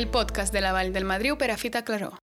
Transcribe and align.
el 0.00 0.08
podcast 0.08 0.50
de 0.50 0.62
la 0.62 0.72
Vall 0.72 0.94
del 0.94 1.04
Madriu 1.04 1.36
per 1.36 1.50
a 1.50 1.58
Fita 1.58 1.82
Claró. 1.84 2.14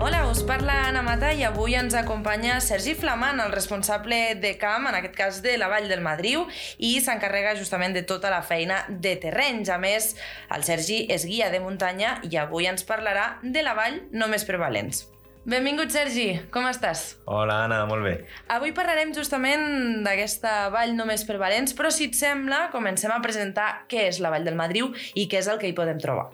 Hola, 0.00 0.30
us 0.30 0.40
parla 0.48 0.86
Anna 0.86 1.02
Mata 1.02 1.34
i 1.36 1.44
avui 1.44 1.76
ens 1.76 1.92
acompanya 1.98 2.56
Sergi 2.64 2.94
Flamant, 2.96 3.42
el 3.44 3.52
responsable 3.52 4.34
de 4.40 4.54
camp, 4.56 4.88
en 4.88 4.96
aquest 4.96 5.18
cas 5.18 5.42
de 5.44 5.58
la 5.60 5.68
Vall 5.68 5.90
del 5.92 6.00
Madriu, 6.00 6.46
i 6.78 6.94
s'encarrega 7.04 7.52
justament 7.60 7.92
de 7.92 8.06
tota 8.08 8.32
la 8.32 8.40
feina 8.40 8.86
de 8.88 9.12
terrenys. 9.20 9.68
A 9.68 9.76
més, 9.76 10.14
el 10.56 10.64
Sergi 10.64 11.02
és 11.12 11.28
guia 11.28 11.52
de 11.52 11.60
muntanya 11.60 12.16
i 12.24 12.40
avui 12.40 12.70
ens 12.72 12.88
parlarà 12.88 13.34
de 13.42 13.66
la 13.66 13.76
vall 13.76 14.00
només 14.16 14.48
per 14.48 14.56
valents. 14.62 15.04
Benvingut, 15.46 15.92
Sergi. 15.94 16.40
Com 16.50 16.64
estàs? 16.66 17.20
Hola, 17.30 17.60
Anna, 17.68 17.84
molt 17.86 18.02
bé. 18.02 18.14
Avui 18.50 18.72
parlarem 18.74 19.12
justament 19.14 20.02
d'aquesta 20.02 20.72
vall 20.74 20.96
només 20.98 21.22
per 21.22 21.36
valents, 21.38 21.70
però 21.78 21.92
si 21.94 22.08
et 22.08 22.16
sembla, 22.18 22.64
comencem 22.72 23.12
a 23.14 23.20
presentar 23.22 23.68
què 23.86 24.08
és 24.08 24.18
la 24.18 24.32
Vall 24.34 24.42
del 24.42 24.58
Madriu 24.58 24.90
i 25.14 25.28
què 25.30 25.38
és 25.38 25.46
el 25.46 25.60
que 25.62 25.70
hi 25.70 25.76
podem 25.76 26.00
trobar. 26.02 26.32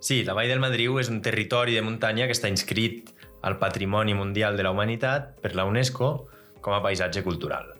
Sí, 0.00 0.22
la 0.24 0.32
Vall 0.32 0.48
del 0.48 0.64
Madriu 0.64 0.96
és 1.02 1.12
un 1.12 1.20
territori 1.20 1.76
de 1.76 1.84
muntanya 1.84 2.24
que 2.24 2.32
està 2.32 2.48
inscrit 2.48 3.12
al 3.44 3.58
Patrimoni 3.60 4.16
Mundial 4.16 4.56
de 4.56 4.64
la 4.64 4.72
Humanitat 4.72 5.34
per 5.44 5.52
la 5.52 5.68
UNESCO 5.68 6.10
com 6.64 6.72
a 6.72 6.80
paisatge 6.80 7.20
cultural. 7.28 7.74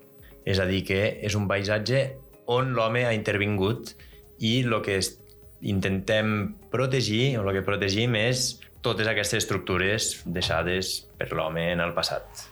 És 0.45 0.61
a 0.61 0.69
dir, 0.69 0.83
que 0.85 1.01
és 1.25 1.41
un 1.41 1.49
paisatge 1.49 2.05
on 2.53 2.77
l'home 2.77 3.07
ha 3.09 3.17
intervingut 3.17 3.95
i 4.45 4.59
el 4.61 4.77
que 4.85 5.01
intentem 5.65 6.53
protegir, 6.69 7.39
o 7.41 7.49
el 7.49 7.57
que 7.57 7.65
protegim 7.65 8.21
és 8.21 8.59
totes 8.87 9.09
aquestes 9.11 9.43
estructures 9.43 10.13
deixades 10.25 11.01
per 11.19 11.33
l'home 11.35 11.73
en 11.75 11.83
el 11.83 11.95
passat. 11.97 12.47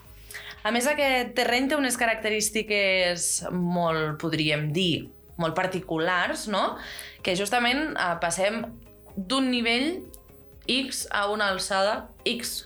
A 0.64 0.72
més, 0.72 0.86
aquest 0.88 1.34
terreny 1.36 1.68
té 1.68 1.76
unes 1.76 1.98
característiques 2.00 3.44
molt, 3.52 4.16
podríem 4.22 4.70
dir, 4.74 5.06
molt 5.36 5.56
particulars, 5.56 6.46
no? 6.50 6.78
Que 7.24 7.34
justament 7.38 7.90
eh, 7.92 8.14
passem 8.22 8.62
d'un 9.14 9.50
nivell 9.52 10.00
X 10.70 11.04
a 11.12 11.26
una 11.30 11.50
alçada 11.52 12.06
X. 12.24 12.62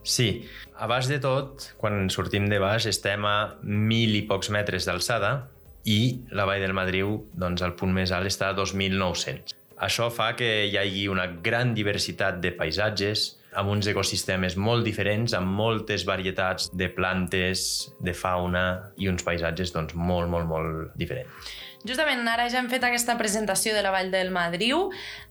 Sí, 0.00 0.46
a 0.80 0.88
baix 0.88 1.10
de 1.12 1.20
tot, 1.20 1.68
quan 1.76 2.08
sortim 2.08 2.48
de 2.48 2.58
baix, 2.62 2.88
estem 2.88 3.26
a 3.28 3.36
mil 3.62 4.16
i 4.16 4.24
pocs 4.28 4.48
metres 4.48 4.88
d'alçada 4.88 5.34
i 5.84 6.24
la 6.32 6.48
Vall 6.48 6.64
del 6.64 6.76
Madriu, 6.76 7.18
doncs, 7.36 7.60
el 7.60 7.76
punt 7.76 7.92
més 7.92 8.12
alt 8.16 8.28
està 8.28 8.48
a 8.50 8.56
2.900. 8.56 9.59
Això 9.80 10.10
fa 10.12 10.34
que 10.36 10.48
hi 10.68 10.76
hagi 10.76 11.06
una 11.08 11.26
gran 11.40 11.72
diversitat 11.74 12.40
de 12.44 12.52
paisatges, 12.52 13.40
amb 13.56 13.72
uns 13.72 13.88
ecosistemes 13.90 14.56
molt 14.60 14.84
diferents, 14.86 15.32
amb 15.34 15.56
moltes 15.56 16.04
varietats 16.06 16.68
de 16.76 16.90
plantes, 16.92 17.64
de 17.98 18.14
fauna 18.14 18.92
i 19.00 19.08
uns 19.10 19.24
paisatges 19.26 19.72
doncs, 19.74 19.96
molt, 19.96 20.28
molt, 20.30 20.46
molt 20.46 20.94
diferents. 21.00 21.50
Justament 21.86 22.28
ara 22.28 22.46
ja 22.52 22.60
hem 22.60 22.68
fet 22.70 22.84
aquesta 22.84 23.16
presentació 23.18 23.74
de 23.74 23.82
la 23.82 23.92
Vall 23.94 24.12
del 24.12 24.30
Madriu. 24.34 24.90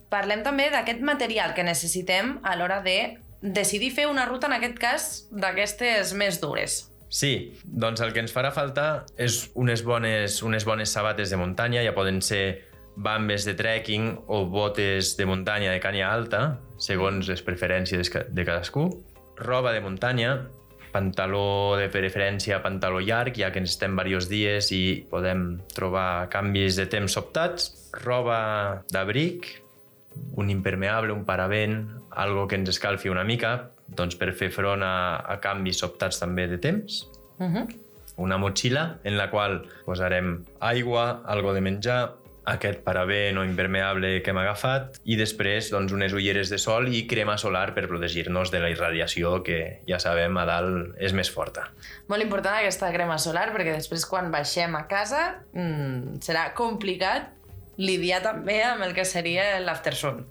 Parlem 0.10 0.42
també 0.44 0.72
d'aquest 0.74 1.04
material 1.06 1.54
que 1.54 1.64
necessitem 1.64 2.40
a 2.42 2.56
l'hora 2.58 2.82
de 2.82 3.20
decidir 3.42 3.94
fer 3.96 4.10
una 4.10 4.26
ruta, 4.26 4.50
en 4.50 4.58
aquest 4.58 4.80
cas, 4.82 5.10
d'aquestes 5.30 6.16
més 6.18 6.42
dures. 6.42 6.88
Sí, 7.10 7.54
doncs 7.64 8.02
el 8.06 8.12
que 8.14 8.22
ens 8.22 8.34
farà 8.34 8.52
falta 8.54 9.06
és 9.18 9.48
unes 9.58 9.82
bones, 9.86 10.42
unes 10.46 10.66
bones 10.66 10.92
sabates 10.94 11.30
de 11.30 11.38
muntanya, 11.42 11.82
ja 11.86 11.94
poden 11.96 12.22
ser 12.26 12.69
bambes 13.00 13.46
de 13.48 13.56
trekking 13.56 14.12
o 14.28 14.44
botes 14.46 15.16
de 15.18 15.26
muntanya 15.26 15.72
de 15.72 15.80
canya 15.80 16.12
alta, 16.12 16.60
segons 16.78 17.30
les 17.32 17.42
preferències 17.42 18.12
de 18.12 18.46
cadascú, 18.46 18.90
roba 19.40 19.72
de 19.72 19.80
muntanya, 19.80 20.34
pantaló 20.92 21.78
de 21.78 21.88
preferència, 21.94 22.60
pantaló 22.64 23.00
llarg, 23.00 23.38
ja 23.38 23.54
que 23.54 23.62
ens 23.62 23.76
estem 23.76 23.96
diversos 23.96 24.30
dies 24.30 24.72
i 24.76 25.06
podem 25.10 25.62
trobar 25.76 26.28
canvis 26.34 26.80
de 26.80 26.88
temps 26.92 27.16
sobtats, 27.16 27.72
roba 28.04 28.84
d'abric, 28.92 29.48
un 30.36 30.50
impermeable, 30.50 31.14
un 31.14 31.24
paravent, 31.26 31.86
algo 32.12 32.48
que 32.48 32.58
ens 32.60 32.74
escalfi 32.74 33.10
una 33.10 33.24
mica, 33.24 33.70
doncs 33.88 34.18
per 34.20 34.34
fer 34.38 34.50
front 34.52 34.84
a, 34.84 35.22
a 35.24 35.40
canvis 35.42 35.80
sobtats 35.80 36.20
també 36.20 36.48
de 36.48 36.58
temps. 36.58 37.06
Uh 37.40 37.48
-huh. 37.48 37.68
Una 38.18 38.38
motxilla 38.38 39.00
en 39.04 39.16
la 39.16 39.30
qual 39.32 39.64
posarem 39.86 40.44
aigua, 40.60 41.22
algo 41.26 41.54
de 41.54 41.62
menjar, 41.62 42.16
aquest 42.50 42.82
paravent 42.86 43.40
o 43.40 43.46
impermeable 43.48 44.20
que 44.24 44.34
hem 44.34 44.42
agafat 44.42 45.00
i 45.06 45.18
després 45.20 45.72
doncs, 45.74 45.94
unes 45.96 46.16
ulleres 46.16 46.52
de 46.54 46.60
sol 46.62 46.90
i 46.92 47.06
crema 47.10 47.38
solar 47.42 47.74
per 47.76 47.88
protegir-nos 47.88 48.54
de 48.54 48.62
la 48.64 48.72
irradiació 48.74 49.40
que 49.46 49.60
ja 49.90 50.00
sabem 50.02 50.38
a 50.38 50.46
dalt 50.50 50.96
és 51.00 51.16
més 51.18 51.32
forta. 51.34 51.70
Molt 52.12 52.26
important 52.26 52.60
aquesta 52.60 52.92
crema 52.96 53.20
solar 53.22 53.50
perquè 53.56 53.76
després 53.78 54.06
quan 54.10 54.32
baixem 54.34 54.76
a 54.78 54.86
casa 54.90 55.26
mmm, 55.54 56.20
serà 56.26 56.50
complicat 56.58 57.36
lidiar 57.80 58.24
també 58.26 58.60
amb 58.66 58.84
el 58.84 58.96
que 58.98 59.08
seria 59.08 59.56
l'aftersun. 59.64 60.26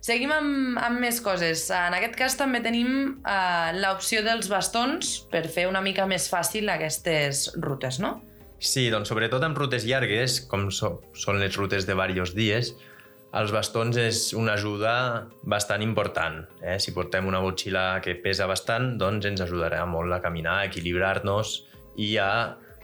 Seguim 0.00 0.30
amb, 0.32 0.78
amb 0.80 1.02
més 1.02 1.20
coses. 1.20 1.66
En 1.76 1.92
aquest 1.92 2.16
cas 2.16 2.36
també 2.40 2.62
tenim 2.64 3.20
uh, 3.20 3.68
l'opció 3.76 4.22
dels 4.24 4.48
bastons 4.48 5.18
per 5.32 5.44
fer 5.52 5.66
una 5.68 5.82
mica 5.84 6.06
més 6.08 6.30
fàcil 6.32 6.72
aquestes 6.72 7.50
rutes, 7.60 8.00
no? 8.00 8.16
Sí, 8.60 8.90
doncs 8.92 9.08
sobretot 9.08 9.42
en 9.46 9.54
rutes 9.56 9.86
llargues, 9.88 10.42
com 10.44 10.68
so, 10.68 10.98
són 11.16 11.40
les 11.40 11.56
rutes 11.56 11.86
de 11.88 11.94
diversos 11.96 12.34
dies, 12.36 12.74
els 13.32 13.52
bastons 13.54 13.96
és 13.96 14.18
una 14.36 14.56
ajuda 14.58 14.92
bastant 15.48 15.80
important. 15.80 16.42
Eh? 16.60 16.76
Si 16.82 16.92
portem 16.92 17.28
una 17.30 17.40
motxilla 17.40 18.02
que 18.04 18.18
pesa 18.20 18.48
bastant, 18.50 18.96
doncs 19.00 19.28
ens 19.30 19.40
ajudarà 19.46 19.84
molt 19.88 20.12
a 20.12 20.20
caminar, 20.20 20.58
a 20.60 20.66
equilibrar-nos 20.68 21.60
i 21.96 22.16
a 22.20 22.30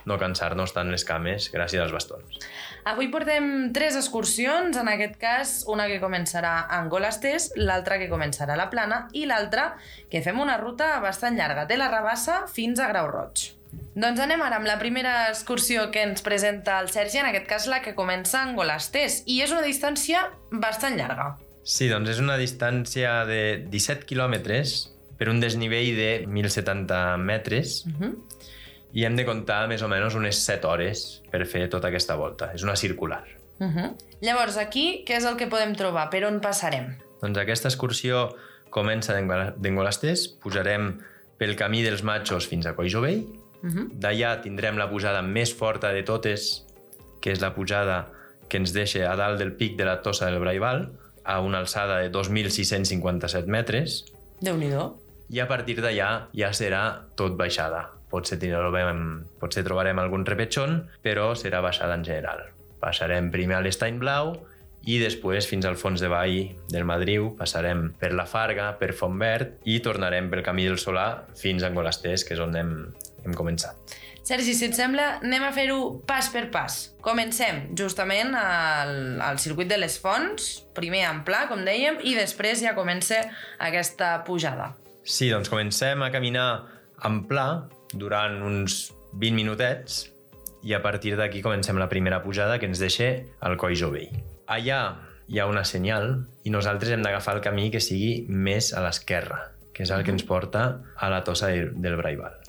no 0.06 0.16
cansar-nos 0.22 0.70
tant 0.72 0.88
les 0.94 1.04
cames 1.04 1.50
gràcies 1.50 1.82
als 1.82 1.92
bastons. 1.92 2.38
Avui 2.86 3.10
portem 3.10 3.72
tres 3.74 3.98
excursions, 3.98 4.78
en 4.78 4.88
aquest 4.92 5.18
cas 5.20 5.56
una 5.68 5.88
que 5.90 5.98
començarà 6.00 6.54
a 6.62 6.78
Angolastès, 6.78 7.50
l'altra 7.58 7.98
que 7.98 8.08
començarà 8.08 8.54
a 8.54 8.62
la 8.62 8.70
Plana 8.70 9.02
i 9.12 9.26
l'altra 9.26 9.72
que 10.08 10.22
fem 10.22 10.40
una 10.40 10.56
ruta 10.62 10.94
bastant 11.02 11.36
llarga, 11.36 11.66
de 11.66 11.82
la 11.82 11.90
Rabassa 11.90 12.44
fins 12.46 12.78
a 12.78 12.88
Grau 12.94 13.10
Roig. 13.10 13.55
Doncs 13.96 14.20
anem 14.20 14.42
ara 14.42 14.56
amb 14.56 14.66
la 14.66 14.78
primera 14.78 15.28
excursió 15.30 15.90
que 15.90 16.02
ens 16.02 16.22
presenta 16.22 16.80
el 16.80 16.88
Sergi, 16.92 17.18
en 17.18 17.26
aquest 17.26 17.46
cas 17.46 17.66
la 17.66 17.80
que 17.82 17.94
comença 17.94 18.40
a 18.40 18.48
Angolastès, 18.48 19.22
i 19.26 19.40
és 19.42 19.52
una 19.52 19.62
distància 19.64 20.26
bastant 20.50 20.96
llarga. 20.98 21.36
Sí, 21.64 21.88
doncs 21.88 22.10
és 22.10 22.20
una 22.20 22.36
distància 22.36 23.24
de 23.26 23.64
17 23.72 24.04
quilòmetres 24.06 24.92
per 25.18 25.30
un 25.32 25.40
desnivell 25.40 25.96
de 25.96 26.10
1.070 26.28 27.16
metres 27.18 27.84
Uh 27.86 27.92
-huh. 27.92 28.12
i 28.92 29.04
hem 29.04 29.16
de 29.16 29.24
comptar 29.24 29.66
més 29.68 29.82
o 29.82 29.88
menys 29.88 30.14
unes 30.14 30.36
7 30.44 30.66
hores 30.66 31.22
per 31.30 31.46
fer 31.46 31.68
tota 31.68 31.88
aquesta 31.88 32.14
volta. 32.14 32.52
És 32.54 32.62
una 32.62 32.76
circular. 32.76 33.24
Uh 33.58 33.66
-huh. 33.66 33.94
Llavors, 34.20 34.56
aquí, 34.56 35.04
què 35.06 35.16
és 35.16 35.24
el 35.24 35.36
que 35.36 35.46
podem 35.46 35.74
trobar? 35.74 36.10
Per 36.10 36.24
on 36.24 36.40
passarem? 36.40 36.96
Doncs 37.22 37.38
aquesta 37.38 37.68
excursió 37.68 38.36
comença 38.70 39.14
d'Engolastès, 39.14 40.28
pujarem 40.28 41.00
pel 41.38 41.56
camí 41.56 41.82
dels 41.82 42.02
Matxos 42.02 42.46
fins 42.46 42.66
a 42.66 42.74
Coixo 42.74 43.00
Vell, 43.00 43.24
Uh 43.66 43.72
-huh. 43.72 43.88
D'allà 43.92 44.40
tindrem 44.42 44.78
la 44.78 44.88
pujada 44.88 45.22
més 45.22 45.54
forta 45.54 45.90
de 45.92 46.02
totes, 46.02 46.64
que 47.20 47.32
és 47.32 47.40
la 47.40 47.54
pujada 47.54 48.06
que 48.48 48.58
ens 48.58 48.72
deixa 48.72 49.10
a 49.10 49.16
dalt 49.16 49.38
del 49.38 49.52
pic 49.52 49.76
de 49.76 49.84
la 49.84 50.02
Tossa 50.02 50.30
del 50.30 50.38
Braival, 50.38 50.92
a 51.24 51.40
una 51.40 51.58
alçada 51.58 51.98
de 51.98 52.10
2.657 52.10 53.46
metres, 53.46 54.04
déu 54.40 54.56
nhi 54.56 54.70
i 55.28 55.40
a 55.40 55.48
partir 55.50 55.80
d'allà 55.82 56.28
ja 56.36 56.52
serà 56.54 56.82
tot 57.18 57.36
baixada. 57.38 57.90
Potser, 58.10 58.38
tindrem, 58.38 59.24
potser 59.40 59.64
trobarem 59.66 59.98
algun 59.98 60.24
repetxon, 60.26 60.84
però 61.02 61.32
serà 61.34 61.60
baixada 61.64 61.96
en 61.98 62.04
general. 62.06 62.44
Passarem 62.78 63.32
primer 63.32 63.58
a 63.58 63.64
l'Estany 63.64 63.98
Blau 63.98 64.36
i 64.86 65.00
després 65.02 65.48
fins 65.50 65.66
al 65.66 65.74
fons 65.80 66.00
de 66.00 66.08
vall 66.12 66.52
del 66.70 66.86
Madriu, 66.86 67.32
passarem 67.38 67.88
per 67.98 68.12
la 68.14 68.28
Farga, 68.30 68.70
per 68.78 68.92
Fontverd 68.94 69.66
i 69.66 69.80
tornarem 69.82 70.30
pel 70.30 70.44
camí 70.46 70.68
del 70.68 70.78
Solà 70.78 71.26
fins 71.34 71.64
a 71.64 71.72
Angolastès, 71.72 72.22
que 72.22 72.36
és 72.36 72.42
on 72.42 72.54
hem, 72.54 72.72
hem 73.26 73.36
començat. 73.36 73.96
Sergi, 74.26 74.56
si 74.58 74.66
et 74.66 74.74
sembla, 74.74 75.20
anem 75.22 75.44
a 75.46 75.52
fer-ho 75.54 76.00
pas 76.06 76.26
per 76.34 76.48
pas. 76.50 76.78
Comencem 77.04 77.68
justament 77.78 78.34
al, 78.34 79.20
al 79.22 79.38
circuit 79.38 79.70
de 79.70 79.78
les 79.78 80.00
fonts, 80.02 80.48
primer 80.74 81.04
en 81.06 81.20
pla, 81.26 81.44
com 81.46 81.62
dèiem, 81.66 82.00
i 82.02 82.16
després 82.18 82.64
ja 82.64 82.74
comença 82.74 83.20
aquesta 83.62 84.16
pujada. 84.26 84.72
Sí, 85.06 85.28
doncs 85.30 85.50
comencem 85.52 86.02
a 86.02 86.10
caminar 86.10 86.48
en 87.06 87.20
pla 87.30 87.46
durant 87.94 88.40
uns 88.42 88.88
20 89.14 89.38
minutets 89.38 90.08
i 90.66 90.74
a 90.74 90.82
partir 90.82 91.14
d'aquí 91.14 91.44
comencem 91.44 91.78
la 91.78 91.86
primera 91.86 92.18
pujada 92.24 92.58
que 92.58 92.66
ens 92.66 92.82
deixa 92.82 93.12
al 93.38 93.54
Coll 93.60 93.76
Jovell. 93.78 94.10
Allà 94.50 94.80
hi 95.30 95.38
ha 95.38 95.46
una 95.46 95.62
senyal 95.62 96.24
i 96.42 96.50
nosaltres 96.50 96.90
hem 96.90 97.06
d'agafar 97.06 97.36
el 97.38 97.44
camí 97.46 97.70
que 97.70 97.82
sigui 97.82 98.26
més 98.26 98.72
a 98.74 98.82
l'esquerra, 98.82 99.52
que 99.70 99.86
és 99.86 99.94
el 99.94 100.02
que 100.02 100.14
ens 100.14 100.26
porta 100.26 100.66
a 100.98 101.12
la 101.14 101.22
tossa 101.22 101.54
del 101.54 101.98
Braival. 102.02 102.45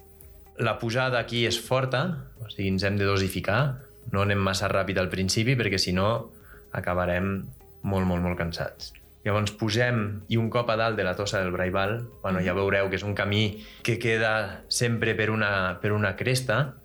La 0.60 0.78
pujada 0.80 1.20
aquí 1.20 1.46
és 1.46 1.60
forta, 1.62 2.04
o 2.42 2.50
sigui, 2.50 2.70
ens 2.74 2.84
hem 2.84 2.98
de 2.98 3.06
dosificar, 3.06 3.84
no 4.12 4.24
anem 4.24 4.40
massa 4.42 4.70
ràpid 4.72 4.98
al 4.98 5.12
principi 5.12 5.58
perquè 5.60 5.78
si 5.78 5.94
no 5.94 6.32
acabarem 6.74 7.46
molt, 7.84 8.08
molt, 8.08 8.24
molt 8.24 8.38
cansats. 8.40 8.94
Llavors 9.26 9.52
posem, 9.60 10.24
i 10.32 10.38
un 10.40 10.50
cop 10.50 10.70
a 10.72 10.78
dalt 10.80 10.96
de 10.96 11.04
la 11.04 11.16
tossa 11.18 11.42
del 11.44 11.52
Braibal, 11.52 12.00
bueno, 12.24 12.40
ja 12.42 12.56
veureu 12.56 12.88
que 12.90 12.96
és 12.96 13.04
un 13.04 13.16
camí 13.16 13.64
que 13.84 13.98
queda 14.00 14.64
sempre 14.70 15.14
per 15.20 15.30
una, 15.34 15.80
per 15.82 15.92
una 15.92 16.16
cresta, 16.16 16.76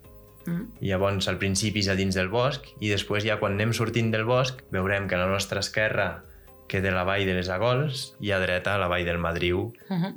Mm. 0.43 0.75
i 0.83 0.91
llavors 0.91 1.29
al 1.31 1.37
principi 1.39 1.79
és 1.79 1.87
a 1.87 1.95
dins 1.95 2.15
del 2.17 2.27
bosc 2.31 2.65
i 2.83 2.89
després 2.91 3.23
ja 3.23 3.37
quan 3.39 3.55
anem 3.55 3.71
sortint 3.75 4.09
del 4.11 4.25
bosc 4.27 4.59
veurem 4.75 5.07
que 5.07 5.15
a 5.15 5.21
la 5.21 5.29
nostra 5.31 5.63
esquerra 5.63 6.23
queda 6.67 6.91
la 6.91 7.05
vall 7.07 7.23
de 7.27 7.35
les 7.37 7.49
Agols 7.53 8.09
i 8.23 8.33
a 8.33 8.39
dreta 8.41 8.75
la 8.81 8.89
vall 8.91 9.05
del 9.07 9.21
Madriu. 9.23 9.71
Uh 9.87 9.95
-huh. 9.95 10.13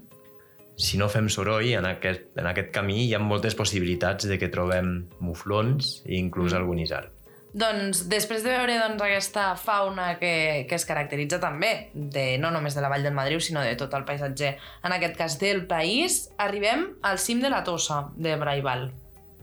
Si 0.76 0.98
no 1.00 1.08
fem 1.08 1.30
soroll 1.32 1.72
en 1.72 1.86
aquest, 1.88 2.34
en 2.36 2.46
aquest 2.50 2.68
camí 2.74 3.06
hi 3.06 3.14
ha 3.16 3.20
moltes 3.22 3.56
possibilitats 3.56 4.28
de 4.28 4.36
que 4.38 4.52
trobem 4.52 5.06
muflons 5.24 6.02
i 6.04 6.18
inclús 6.20 6.52
algun 6.52 6.82
isard. 6.84 7.16
Doncs 7.56 8.02
després 8.10 8.42
de 8.44 8.52
veure 8.52 8.74
doncs, 8.76 9.00
aquesta 9.00 9.46
fauna 9.56 10.10
que, 10.20 10.66
que 10.68 10.76
es 10.76 10.84
caracteritza 10.84 11.38
també, 11.40 11.88
de, 11.94 12.36
no 12.36 12.50
només 12.52 12.76
de 12.76 12.82
la 12.84 12.90
Vall 12.92 13.06
del 13.06 13.16
Madriu, 13.16 13.40
sinó 13.40 13.62
de 13.64 13.72
tot 13.80 13.94
el 13.96 14.04
paisatge, 14.04 14.50
en 14.84 14.92
aquest 14.92 15.16
cas 15.16 15.38
del 15.40 15.64
país, 15.70 16.26
arribem 16.36 16.90
al 17.00 17.16
cim 17.22 17.40
de 17.40 17.48
la 17.48 17.62
Tossa 17.64 18.10
de 18.12 18.36
Braibal. 18.36 18.90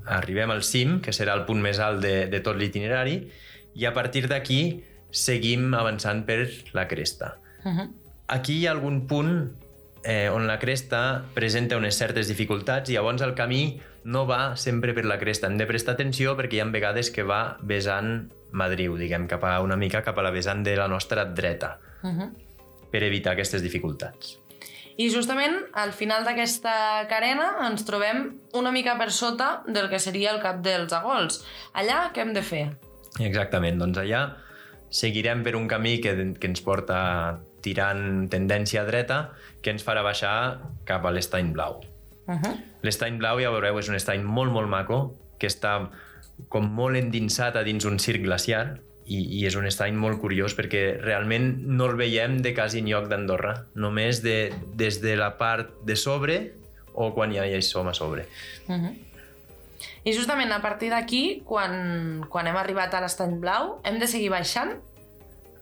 Arribem 0.05 0.53
al 0.53 0.61
cim, 0.67 0.99
que 1.01 1.15
serà 1.15 1.33
el 1.33 1.47
punt 1.47 1.63
més 1.63 1.81
alt 1.81 2.03
de, 2.05 2.27
de 2.29 2.43
tot 2.45 2.59
l'itinerari, 2.59 3.17
i 3.73 3.89
a 3.89 3.95
partir 3.97 4.27
d'aquí 4.29 4.61
seguim 5.09 5.73
avançant 5.73 6.21
per 6.29 6.43
la 6.77 6.85
cresta. 6.87 7.39
Uh 7.63 7.71
-huh. 7.71 7.89
Aquí 8.27 8.59
hi 8.59 8.67
ha 8.67 8.77
algun 8.77 9.07
punt 9.07 9.62
eh, 10.03 10.29
on 10.29 10.47
la 10.47 10.59
cresta 10.59 11.23
presenta 11.33 11.77
unes 11.77 11.97
certes 11.97 12.27
dificultats 12.27 12.89
i 12.89 12.97
llavors 12.97 13.21
el 13.21 13.33
camí 13.35 13.79
no 14.03 14.25
va 14.27 14.55
sempre 14.59 14.93
per 14.93 15.05
la 15.05 15.17
cresta. 15.19 15.47
Hem 15.47 15.57
de 15.57 15.65
prestar 15.65 15.95
atenció 15.95 16.35
perquè 16.37 16.59
hi 16.59 16.63
ha 16.63 16.69
vegades 16.71 17.09
que 17.11 17.23
va 17.23 17.57
vessant 17.61 18.29
Madriu, 18.53 18.97
diguem, 18.99 19.25
cap 19.27 19.43
a 19.49 19.59
una 19.65 19.75
mica 19.75 20.03
cap 20.05 20.19
a 20.19 20.21
la 20.21 20.29
vessant 20.31 20.61
de 20.63 20.75
la 20.77 20.87
nostra 20.87 21.25
dreta, 21.25 21.79
Uh 22.03 22.09
-huh. 22.09 22.29
per 22.91 23.03
evitar 23.03 23.33
aquestes 23.33 23.61
dificultats. 23.63 24.37
I 24.97 25.09
justament 25.09 25.55
al 25.73 25.91
final 25.91 26.23
d'aquesta 26.23 27.07
carena 27.09 27.67
ens 27.67 27.85
trobem 27.85 28.39
una 28.53 28.71
mica 28.71 28.97
per 28.97 29.11
sota 29.11 29.63
del 29.65 29.89
que 29.89 29.99
seria 29.99 30.31
el 30.31 30.41
cap 30.41 30.61
dels 30.61 30.93
agols. 30.93 31.43
Allà 31.73 32.11
què 32.13 32.21
hem 32.21 32.33
de 32.33 32.41
fer? 32.41 32.77
Exactament, 33.19 33.79
doncs 33.79 33.97
allà 33.97 34.35
seguirem 34.89 35.43
per 35.43 35.55
un 35.55 35.67
camí 35.67 35.99
que, 35.99 36.33
que 36.39 36.47
ens 36.47 36.61
porta 36.61 37.39
tirant 37.63 38.29
tendència 38.31 38.83
dreta, 38.87 39.33
que 39.63 39.73
ens 39.73 39.85
farà 39.85 40.03
baixar 40.05 40.59
cap 40.85 41.05
a 41.05 41.11
l'estany 41.11 41.53
blau. 41.55 41.81
Uh 42.27 42.35
-huh. 42.35 42.55
L'estany 42.83 43.17
blau, 43.17 43.39
ja 43.39 43.51
veureu, 43.51 43.79
és 43.79 43.89
un 43.89 43.95
estany 43.95 44.21
molt, 44.21 44.51
molt 44.51 44.69
maco, 44.69 45.15
que 45.39 45.47
està 45.47 45.89
com 46.49 46.65
molt 46.65 46.95
endinsat 46.95 47.55
a 47.55 47.63
dins 47.63 47.85
un 47.85 47.99
circ 47.99 48.21
glaciar, 48.21 48.79
i, 49.05 49.19
i 49.39 49.45
és 49.47 49.55
un 49.59 49.67
estany 49.67 49.95
molt 49.99 50.21
curiós 50.21 50.55
perquè 50.55 50.99
realment 51.01 51.49
no 51.67 51.89
el 51.91 51.97
veiem 51.99 52.41
de 52.43 52.53
quasi 52.55 52.79
enlloc 52.79 53.09
d'Andorra, 53.11 53.65
només 53.75 54.21
de, 54.23 54.53
des 54.79 55.01
de 55.03 55.15
la 55.19 55.33
part 55.37 55.73
de 55.83 55.95
sobre 55.95 56.53
o 56.93 57.13
quan 57.13 57.33
ja 57.33 57.45
hi 57.45 57.61
som 57.61 57.87
a 57.87 57.93
sobre. 57.93 58.27
Uh 58.67 58.75
-huh. 58.75 58.93
I 60.03 60.13
justament 60.13 60.51
a 60.51 60.61
partir 60.61 60.89
d'aquí, 60.89 61.43
quan, 61.45 62.25
quan 62.29 62.47
hem 62.47 62.55
arribat 62.55 62.93
a 62.93 63.01
l'estany 63.01 63.39
blau, 63.39 63.79
hem 63.83 63.99
de 63.99 64.07
seguir 64.07 64.29
baixant? 64.29 64.79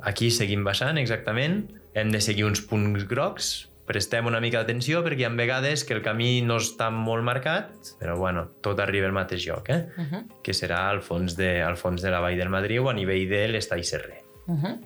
Aquí 0.01 0.31
seguim 0.31 0.63
baixant, 0.63 0.97
exactament, 0.97 1.69
hem 1.93 2.11
de 2.11 2.21
seguir 2.21 2.45
uns 2.47 2.61
punts 2.63 3.05
grocs, 3.07 3.51
prestem 3.91 4.27
una 4.29 4.39
mica 4.39 4.61
d'atenció 4.61 5.01
perquè 5.03 5.25
hi 5.25 5.27
ha 5.27 5.33
vegades 5.35 5.83
que 5.83 5.95
el 5.97 6.03
camí 6.05 6.39
no 6.45 6.59
està 6.61 6.87
molt 6.93 7.25
marcat, 7.27 7.73
però 7.99 8.15
bueno, 8.19 8.45
tot 8.63 8.79
arriba 8.79 9.09
al 9.09 9.15
mateix 9.15 9.45
lloc, 9.47 9.69
eh? 9.69 9.81
Uh 9.97 10.05
-huh. 10.05 10.23
que 10.43 10.53
serà 10.53 10.87
al 10.89 11.01
fons, 11.01 11.35
de, 11.35 11.61
al 11.61 11.77
fons 11.77 12.01
de 12.01 12.11
la 12.11 12.19
vall 12.19 12.37
del 12.37 12.49
Madriu 12.49 12.89
a 12.89 12.93
nivell 12.93 13.27
de 13.29 13.47
l'estall 13.47 13.83
Serrer. 13.83 14.23
Uh 14.47 14.55
-huh. 14.55 14.79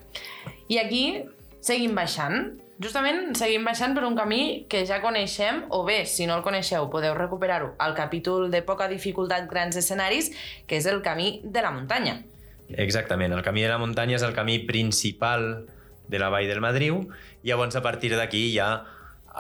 I 0.68 0.78
aquí 0.80 1.26
seguim 1.62 1.96
baixant. 1.96 2.60
Justament 2.80 3.36
seguim 3.36 3.64
baixant 3.64 3.94
per 3.96 4.04
un 4.04 4.16
camí 4.16 4.66
que 4.68 4.86
ja 4.86 5.02
coneixem, 5.02 5.64
o 5.70 5.86
bé, 5.86 6.06
si 6.06 6.26
no 6.26 6.36
el 6.36 6.44
coneixeu, 6.44 6.90
podeu 6.90 7.14
recuperar-ho 7.14 7.76
al 7.78 7.94
capítol 7.94 8.52
de 8.52 8.62
poca 8.62 8.88
dificultat 8.88 9.50
grans 9.50 9.76
escenaris, 9.76 10.32
que 10.68 10.78
és 10.78 10.86
el 10.86 11.02
camí 11.02 11.42
de 11.44 11.62
la 11.62 11.72
muntanya. 11.72 12.24
Exactament, 12.70 13.32
el 13.32 13.44
camí 13.44 13.62
de 13.62 13.70
la 13.70 13.78
muntanya 13.78 14.16
és 14.16 14.24
el 14.24 14.34
camí 14.34 14.60
principal 14.60 15.68
de 16.08 16.20
la 16.22 16.30
vall 16.30 16.48
del 16.48 16.62
Madriu 16.62 17.02
i 17.44 17.50
llavors 17.50 17.76
a 17.76 17.82
partir 17.82 18.14
d'aquí 18.16 18.48
ja 18.56 18.86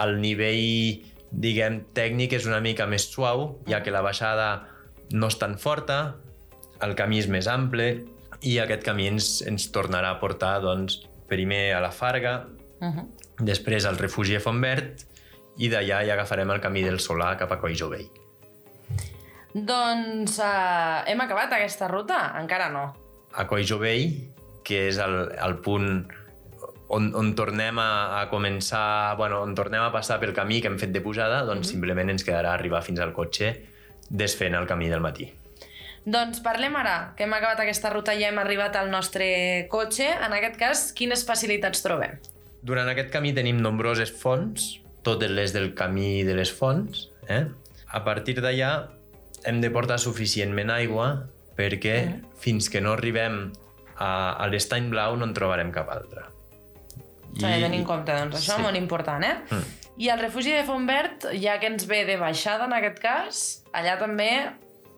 el 0.01 0.19
nivell, 0.19 1.03
diguem, 1.31 1.81
tècnic 1.95 2.35
és 2.35 2.45
una 2.49 2.59
mica 2.59 2.87
més 2.87 3.07
suau, 3.07 3.61
ja 3.69 3.81
que 3.83 3.93
la 3.93 4.03
baixada 4.03 4.67
no 5.11 5.29
és 5.31 5.39
tan 5.39 5.55
forta, 5.61 6.15
el 6.83 6.95
camí 6.99 7.21
és 7.21 7.29
més 7.31 7.47
ample 7.47 8.05
i 8.43 8.57
aquest 8.59 8.83
camí 8.83 9.07
ens, 9.07 9.39
ens 9.47 9.69
tornarà 9.71 10.11
a 10.11 10.19
portar 10.19 10.57
doncs, 10.63 11.05
primer 11.29 11.73
a 11.73 11.79
la 11.81 11.93
Farga, 11.95 12.43
Uh 12.75 12.91
-huh. 12.91 13.05
després 13.39 13.85
al 13.85 13.97
refugi 13.97 14.35
a 14.35 14.39
Fontverd 14.39 14.99
i 15.57 15.69
d'allà 15.69 16.03
ja 16.05 16.13
agafarem 16.13 16.49
el 16.51 16.59
camí 16.59 16.83
del 16.83 16.99
Solà 16.99 17.37
cap 17.37 17.51
a 17.51 17.59
Collsovell. 17.59 18.09
Doncs 19.53 20.39
uh, 20.39 21.07
hem 21.07 21.21
acabat 21.21 21.53
aquesta 21.53 21.87
ruta? 21.87 22.35
Encara 22.39 22.69
no. 22.69 22.93
a 23.33 23.47
Collsovell, 23.47 24.11
que 24.63 24.87
és 24.89 24.97
el, 24.97 25.31
el 25.31 25.55
punt 25.63 26.07
on, 26.87 27.13
on 27.15 27.33
tornem 27.35 27.79
a, 27.79 28.21
a 28.21 28.25
començar, 28.29 29.15
bueno, 29.17 29.41
on 29.43 29.55
tornem 29.55 29.81
a 29.81 29.91
passar 29.91 30.19
pel 30.19 30.33
camí 30.33 30.61
que 30.61 30.67
hem 30.67 30.77
fet 30.79 30.91
de 30.93 31.01
pujada, 31.01 31.43
doncs 31.43 31.59
mm 31.59 31.61
-hmm. 31.61 31.71
simplement 31.71 32.09
ens 32.09 32.23
quedarà 32.23 32.53
arribar 32.53 32.83
fins 32.83 32.99
al 32.99 33.13
cotxe 33.13 33.55
desfent 34.09 34.55
el 34.55 34.67
camí 34.67 34.89
del 34.89 35.01
matí. 35.01 35.31
Doncs 36.05 36.39
parlem 36.45 36.75
ara, 36.75 37.13
que 37.17 37.23
hem 37.25 37.33
acabat 37.33 37.63
aquesta 37.63 37.89
ruta 37.89 38.13
i 38.13 38.23
hem 38.23 38.37
arribat 38.37 38.75
al 38.75 38.91
nostre 38.91 39.67
cotxe. 39.69 40.05
En 40.05 40.33
aquest 40.33 40.57
cas, 40.57 40.91
quines 40.93 41.25
facilitats 41.25 41.81
trobem? 41.81 42.19
Durant 42.61 42.89
aquest 42.89 43.09
camí 43.09 43.33
tenim 43.33 43.57
nombroses 43.61 44.11
fonts, 44.11 44.81
totes 45.01 45.31
les 45.31 45.53
del 45.53 45.73
camí 45.73 46.23
de 46.23 46.35
les 46.35 46.51
fonts. 46.53 47.09
Eh? 47.27 47.47
A 47.87 48.03
partir 48.03 48.37
d'allà 48.37 48.89
hem 49.45 49.61
de 49.61 49.71
portar 49.73 49.97
suficientment 50.01 50.69
aigua 50.69 51.27
perquè 51.57 52.05
Mm. 52.05 52.21
fins 52.37 52.69
que 52.69 52.81
no 52.81 52.93
arribem 52.93 53.53
a, 53.97 54.33
a 54.33 54.47
l'estany 54.47 54.89
blau 54.89 55.15
no 55.15 55.25
en 55.25 55.33
trobarem 55.33 55.71
cap 55.71 55.89
altre. 55.89 56.34
S'ha 57.39 57.55
de 57.55 57.61
tenir 57.61 57.79
en 57.79 57.85
compte, 57.85 58.11
doncs, 58.11 58.35
això 58.39 58.55
Sí. 58.55 58.61
molt 58.61 58.77
important, 58.77 59.23
eh? 59.23 59.35
Mm. 59.49 59.63
I 59.97 60.09
el 60.09 60.19
refugi 60.19 60.51
de 60.51 60.63
Fontverd, 60.67 61.29
ja 61.41 61.59
que 61.59 61.67
ens 61.67 61.87
ve 61.87 62.03
de 62.05 62.17
baixada 62.17 62.65
en 62.65 62.73
aquest 62.73 62.99
cas, 62.99 63.63
allà 63.73 63.97
també 63.99 64.49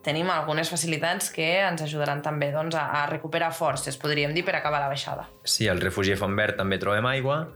tenim 0.04 0.30
algunes 0.32 0.70
facilitats 0.70 1.30
que 1.36 1.60
ens 1.60 1.82
ajudaran 1.82 2.22
també 2.24 2.52
doncs, 2.52 2.76
a, 2.76 3.04
a 3.04 3.06
recuperar 3.10 3.52
forces, 3.54 3.98
podríem 3.98 4.34
dir, 4.34 4.46
per 4.46 4.56
acabar 4.56 4.80
la 4.80 4.88
baixada. 4.88 5.28
Sí, 5.44 5.68
al 5.68 5.82
refugi 5.82 6.12
de 6.16 6.18
Fontverd 6.18 6.58
també 6.58 6.80
trobem 6.80 7.06
aigua 7.06 7.48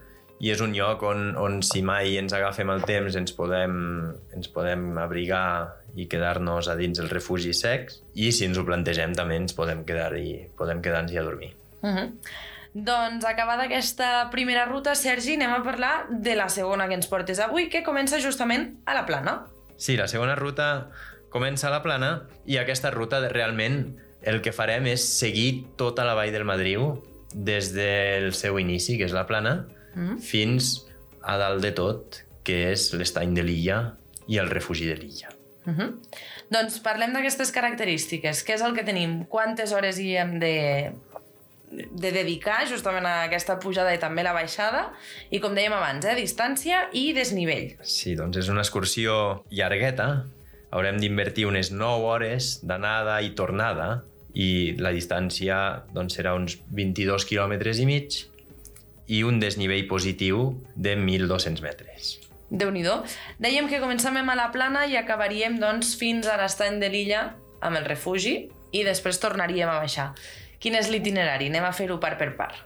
i 0.41 0.50
és 0.50 0.61
un 0.61 0.73
lloc 0.73 1.03
on, 1.05 1.35
on 1.38 1.61
si 1.61 1.83
mai 1.85 2.17
ens 2.17 2.33
agafem 2.33 2.69
el 2.73 2.81
temps 2.83 3.15
ens 3.15 3.33
podem, 3.38 3.75
ens 4.33 4.50
podem 4.50 4.97
abrigar 4.97 5.77
i 5.95 6.07
quedar-nos 6.09 6.67
a 6.71 6.75
dins 6.79 7.00
el 7.00 7.11
refugi 7.11 7.53
secs 7.53 8.01
i 8.15 8.31
si 8.33 8.47
ens 8.47 8.57
ho 8.57 8.65
plantegem 8.65 9.13
també 9.13 9.38
ens 9.38 9.53
podem 9.53 9.83
quedar-hi 9.85 10.50
podem 10.57 10.81
quedar-nos 10.81 11.13
a 11.15 11.27
dormir. 11.27 11.53
Uh 11.81 11.89
-huh. 11.89 12.07
Doncs 12.73 13.25
acabada 13.25 13.63
aquesta 13.67 14.29
primera 14.31 14.65
ruta, 14.65 14.95
Sergi, 14.95 15.35
anem 15.35 15.51
a 15.51 15.63
parlar 15.63 16.05
de 16.09 16.35
la 16.35 16.47
segona 16.49 16.87
que 16.87 16.95
ens 16.95 17.09
portes 17.11 17.39
avui, 17.43 17.67
que 17.69 17.83
comença 17.83 18.19
justament 18.23 18.77
a 18.85 18.95
la 18.95 19.05
plana. 19.05 19.41
Sí, 19.77 19.97
la 19.97 20.07
segona 20.07 20.35
ruta 20.35 20.87
comença 21.29 21.67
a 21.67 21.71
la 21.71 21.81
plana 21.83 22.27
i 22.45 22.57
aquesta 22.57 22.91
ruta 22.91 23.19
realment 23.27 23.97
el 24.21 24.41
que 24.41 24.53
farem 24.53 24.87
és 24.87 25.03
seguir 25.03 25.65
tota 25.75 26.05
la 26.05 26.13
vall 26.15 26.31
del 26.31 26.45
Madriu 26.45 27.03
des 27.33 27.71
del 27.73 28.33
seu 28.33 28.59
inici, 28.59 28.97
que 28.97 29.05
és 29.05 29.13
la 29.15 29.27
plana, 29.27 29.65
Mm. 29.95 30.19
fins 30.23 30.85
a 31.21 31.37
dalt 31.37 31.61
de 31.61 31.71
tot, 31.75 32.21
que 32.43 32.71
és 32.71 32.93
l'estany 32.93 33.33
de 33.35 33.43
l'illa 33.43 33.97
i 34.27 34.37
el 34.39 34.49
refugi 34.49 34.87
de 34.87 34.95
l'illa. 34.95 35.29
Uh 35.65 35.73
-huh. 35.73 35.89
Doncs 36.49 36.79
parlem 36.79 37.13
d'aquestes 37.13 37.51
característiques. 37.51 38.45
Què 38.45 38.53
és 38.55 38.61
el 38.61 38.73
que 38.73 38.83
tenim? 38.83 39.25
Quantes 39.25 39.71
hores 39.73 39.99
hi 39.99 40.15
hem 40.15 40.39
de, 40.39 40.93
de 41.71 42.11
dedicar 42.11 42.65
justament 42.69 43.05
a 43.07 43.23
aquesta 43.25 43.57
pujada 43.59 43.93
i 43.95 43.99
també 44.01 44.23
la 44.23 44.35
baixada? 44.35 44.89
I 45.31 45.39
com 45.43 45.55
dèiem 45.55 45.73
abans, 45.73 46.05
eh, 46.05 46.15
distància 46.19 46.87
i 46.93 47.11
desnivell. 47.17 47.77
Sí, 47.81 48.15
doncs 48.15 48.37
és 48.37 48.49
una 48.49 48.61
excursió 48.65 49.43
llargueta. 49.49 50.25
Haurem 50.71 50.99
d'invertir 50.99 51.47
unes 51.47 51.71
9 51.71 52.07
hores 52.07 52.59
d'anada 52.63 53.21
i 53.21 53.33
tornada 53.35 54.03
i 54.33 54.75
la 54.79 54.91
distància 54.95 55.83
doncs, 55.91 56.15
serà 56.15 56.35
uns 56.35 56.57
22 56.71 57.25
quilòmetres 57.27 57.79
i 57.79 57.87
mig 57.87 58.21
i 59.11 59.23
un 59.27 59.41
desnivell 59.41 59.87
positiu 59.89 60.61
de 60.75 60.95
1.200 60.95 61.61
metres. 61.61 62.17
déu 62.49 62.71
nhi 62.71 62.83
Dèiem 63.39 63.67
que 63.67 63.79
començàvem 63.79 64.29
a 64.29 64.35
la 64.35 64.51
plana 64.51 64.85
i 64.85 64.95
acabaríem 64.95 65.59
doncs, 65.59 65.95
fins 65.95 66.27
a 66.27 66.37
l'estany 66.37 66.79
de 66.79 66.89
l'illa 66.89 67.35
amb 67.61 67.77
el 67.77 67.85
refugi 67.85 68.49
i 68.71 68.83
després 68.83 69.19
tornaríem 69.19 69.69
a 69.69 69.79
baixar. 69.79 70.13
Quin 70.62 70.75
és 70.77 70.89
l'itinerari? 70.94 71.50
Anem 71.50 71.65
a 71.65 71.72
fer-ho 71.74 71.98
part 72.00 72.20
per 72.22 72.36
part. 72.38 72.60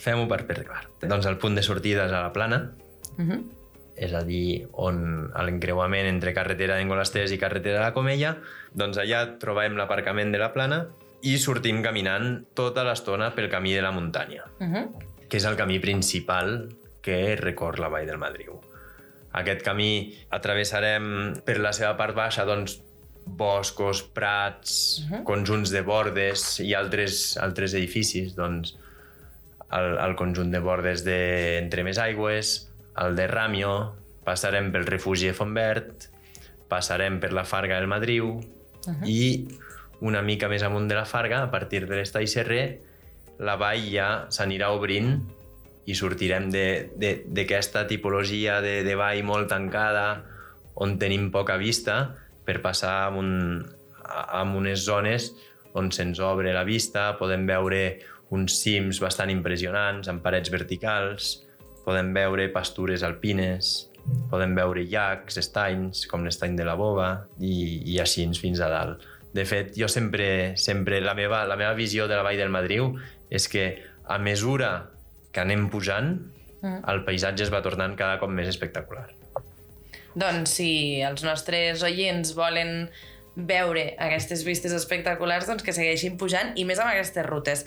Fem-ho 0.00 0.24
per 0.28 0.46
per 0.48 0.62
part. 0.66 1.04
Doncs 1.04 1.26
el 1.28 1.36
punt 1.38 1.54
de 1.58 1.62
sortida 1.62 2.06
és 2.08 2.12
a 2.12 2.22
la 2.22 2.32
plana, 2.32 2.72
Uh 3.18 3.24
-huh. 3.28 3.42
és 3.94 4.12
a 4.14 4.22
dir, 4.24 4.66
on 4.72 5.30
a 5.34 5.42
l'encreuament 5.44 6.06
entre 6.06 6.32
carretera 6.32 6.76
d'Engolasters 6.76 7.30
i 7.30 7.38
carretera 7.38 7.78
de 7.78 7.84
la 7.84 7.92
Comella, 7.92 8.38
doncs 8.72 8.96
allà 8.96 9.36
trobem 9.38 9.76
l'aparcament 9.76 10.32
de 10.32 10.38
la 10.38 10.52
plana 10.52 10.86
i 11.20 11.36
sortim 11.38 11.82
caminant 11.82 12.46
tota 12.54 12.84
l'estona 12.84 13.34
pel 13.34 13.50
camí 13.50 13.74
de 13.74 13.82
la 13.82 13.90
muntanya. 13.92 14.44
Uh 14.58 14.66
-huh. 14.66 14.88
que 15.28 15.36
és 15.36 15.44
el 15.44 15.56
camí 15.56 15.78
principal 15.78 16.68
que 17.02 17.36
recor 17.36 17.78
la 17.78 17.88
vall 17.88 18.06
del 18.06 18.18
Madriu. 18.18 18.60
Aquest 19.32 19.62
camí 19.62 20.14
atravessarem 20.30 21.34
per 21.44 21.58
la 21.58 21.72
seva 21.72 21.96
part 21.96 22.14
baixa 22.14 22.44
doncs, 22.44 22.82
boscos, 23.26 24.02
prats, 24.02 25.02
uh 25.04 25.10
-huh. 25.10 25.24
conjunts 25.24 25.70
de 25.70 25.82
bordes 25.82 26.60
i 26.60 26.74
altres, 26.74 27.36
altres 27.36 27.74
edificis. 27.74 28.34
Doncs, 28.34 28.76
el, 29.72 29.98
el 29.98 30.14
conjunt 30.16 30.50
de 30.52 30.60
bordes 30.60 31.04
de 31.04 31.58
Entre 31.58 31.84
Més 31.84 31.98
Aigües, 31.98 32.70
el 33.00 33.16
de 33.16 33.26
Ramio, 33.26 33.94
passarem 34.24 34.70
pel 34.72 34.86
refugi 34.86 35.30
de 35.30 35.34
Fontvert, 35.34 36.08
passarem 36.68 37.18
per 37.20 37.32
la 37.32 37.44
Farga 37.44 37.78
del 37.80 37.88
Madriu 37.88 38.26
uh 38.36 38.42
-huh. 38.86 39.06
i 39.06 39.48
una 40.00 40.22
mica 40.22 40.48
més 40.48 40.62
amunt 40.62 40.88
de 40.88 40.94
la 40.94 41.04
Farga, 41.04 41.42
a 41.42 41.50
partir 41.50 41.86
de 41.86 41.96
l'estall 41.96 42.28
Serrer, 42.28 42.80
la 43.38 43.56
vall 43.56 43.90
ja 43.90 44.26
s'anirà 44.30 44.70
obrint 44.70 45.22
i 45.86 45.94
sortirem 45.94 46.50
d'aquesta 46.50 47.86
tipologia 47.86 48.60
de, 48.60 48.82
de 48.86 48.94
vall 48.94 49.22
molt 49.24 49.48
tancada 49.48 50.24
on 50.74 50.98
tenim 50.98 51.30
poca 51.30 51.56
vista 51.56 52.14
per 52.46 52.60
passar 52.64 52.94
a, 53.06 53.10
un, 53.14 53.62
a 54.02 54.42
unes 54.42 54.84
zones 54.86 55.30
on 55.78 55.90
se'ns 55.94 56.20
obre 56.20 56.52
la 56.52 56.64
vista, 56.68 57.12
podem 57.18 57.46
veure 57.48 57.82
uns 58.32 58.56
cims 58.62 59.00
bastant 59.00 59.30
impressionants 59.32 60.08
amb 60.08 60.22
parets 60.24 60.52
verticals, 60.52 61.38
podem 61.84 62.12
veure 62.16 62.48
pastures 62.52 63.04
alpines, 63.06 63.72
podem 64.30 64.54
veure 64.56 64.84
llacs, 64.88 65.38
estanys, 65.40 66.06
com 66.10 66.24
l'estany 66.26 66.56
de 66.58 66.66
la 66.66 66.76
Bova, 66.78 67.10
i, 67.40 67.54
i 67.94 67.98
així 68.02 68.26
fins 68.38 68.60
a 68.60 68.70
dalt. 68.72 69.06
De 69.32 69.46
fet, 69.48 69.72
jo 69.78 69.88
sempre, 69.88 70.58
sempre 70.60 71.00
la, 71.00 71.14
meva, 71.16 71.44
la 71.48 71.56
meva 71.56 71.72
visió 71.76 72.08
de 72.08 72.18
la 72.18 72.26
Vall 72.26 72.40
del 72.40 72.52
Madriu 72.52 72.92
és 73.32 73.48
que 73.48 73.64
a 74.04 74.18
mesura 74.20 74.90
que 75.32 75.40
anem 75.40 75.70
pujant, 75.72 76.18
mm. 76.60 76.84
el 76.92 77.04
paisatge 77.06 77.46
es 77.46 77.52
va 77.52 77.62
tornant 77.64 77.96
cada 77.96 78.20
cop 78.20 78.32
més 78.32 78.50
espectacular. 78.50 79.08
Doncs 80.14 80.58
si 80.58 81.00
els 81.04 81.24
nostres 81.24 81.82
oients 81.86 82.34
volen 82.36 82.88
veure 83.34 83.94
aquestes 83.96 84.42
vistes 84.44 84.74
espectaculars, 84.76 85.46
doncs 85.48 85.64
que 85.64 85.72
segueixin 85.72 86.18
pujant, 86.20 86.52
i 86.60 86.66
més 86.68 86.80
amb 86.82 86.92
aquestes 86.92 87.24
rutes. 87.26 87.64